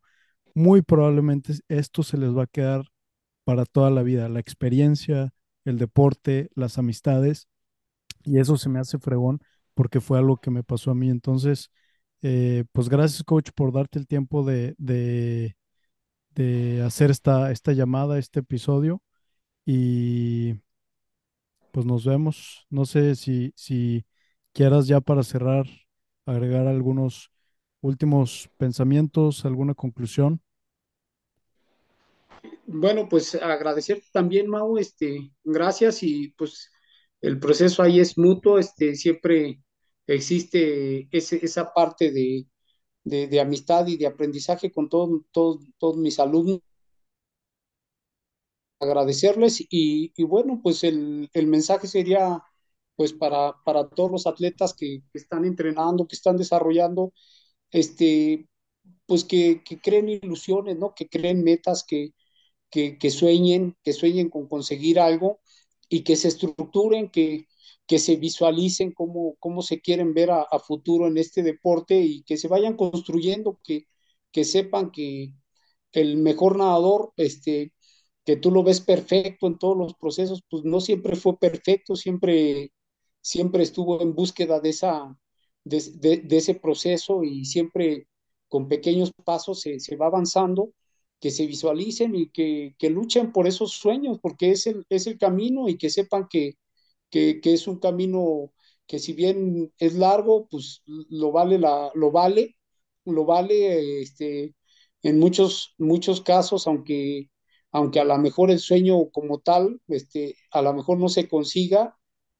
[0.55, 2.85] muy probablemente esto se les va a quedar
[3.45, 5.33] para toda la vida, la experiencia,
[5.65, 7.47] el deporte, las amistades,
[8.23, 9.39] y eso se me hace fregón
[9.73, 11.09] porque fue algo que me pasó a mí.
[11.09, 11.71] Entonces,
[12.21, 15.55] eh, pues gracias, coach, por darte el tiempo de, de,
[16.31, 19.01] de hacer esta, esta llamada, este episodio,
[19.65, 20.55] y
[21.75, 22.65] pues nos vemos.
[22.69, 24.05] No sé si, si
[24.53, 25.65] quieras ya para cerrar,
[26.25, 27.31] agregar algunos
[27.81, 30.41] últimos pensamientos, alguna conclusión.
[32.65, 36.71] Bueno, pues agradecerte también, Mau, este, gracias y pues
[37.19, 39.59] el proceso ahí es mutuo, este, siempre
[40.07, 42.47] existe ese, esa parte de,
[43.03, 46.61] de, amistad y de aprendizaje con todos todos mis alumnos,
[48.79, 52.43] agradecerles y, y bueno, pues el, el, mensaje sería
[52.95, 57.13] pues para, para todos los atletas que, que, están entrenando, que están desarrollando,
[57.71, 58.47] este,
[59.05, 60.93] pues que, que creen ilusiones, ¿no?
[60.95, 62.13] Que creen metas, que,
[62.69, 65.41] que, que, sueñen, que sueñen con conseguir algo
[65.89, 67.47] y que se estructuren, que,
[67.87, 72.23] que se visualicen cómo, cómo se quieren ver a, a, futuro en este deporte y
[72.23, 73.87] que se vayan construyendo, que,
[74.31, 75.33] que sepan que
[75.93, 77.73] el mejor nadador, este,
[78.25, 82.71] que tú lo ves perfecto en todos los procesos, pues no siempre fue perfecto, siempre,
[83.21, 85.17] siempre estuvo en búsqueda de, esa,
[85.63, 88.07] de, ese proceso y siempre
[88.49, 90.71] con pequeños pasos se, va avanzando
[91.19, 95.17] que se visualicen y que, que, luchen por esos sueños, porque es el, es el
[95.17, 96.55] camino y que sepan que,
[97.09, 98.51] que, que, es un camino
[98.87, 102.57] que si bien es largo, pues lo vale, la, lo vale,
[103.05, 104.55] lo vale este,
[105.03, 107.29] en muchos, muchos casos, aunque,
[107.75, 111.97] aunque a lo mejor el sueño como tal, este, a lo mejor no se consiga,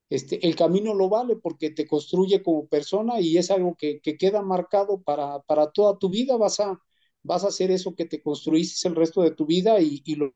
[0.10, 4.18] este, el camino lo vale porque te construye como persona y es algo que, que
[4.18, 6.80] queda marcado para, para toda tu vida, vas a
[7.24, 10.34] vas a hacer eso que te construiste el resto de tu vida y, y lo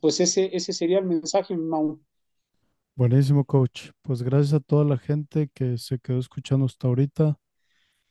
[0.00, 2.00] pues ese, ese sería el mensaje, Mau.
[2.94, 3.90] Buenísimo, coach.
[4.02, 7.38] Pues gracias a toda la gente que se quedó escuchando hasta ahorita.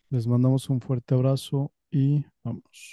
[0.09, 2.87] Les mandamos un fuerte abrazo y vamos.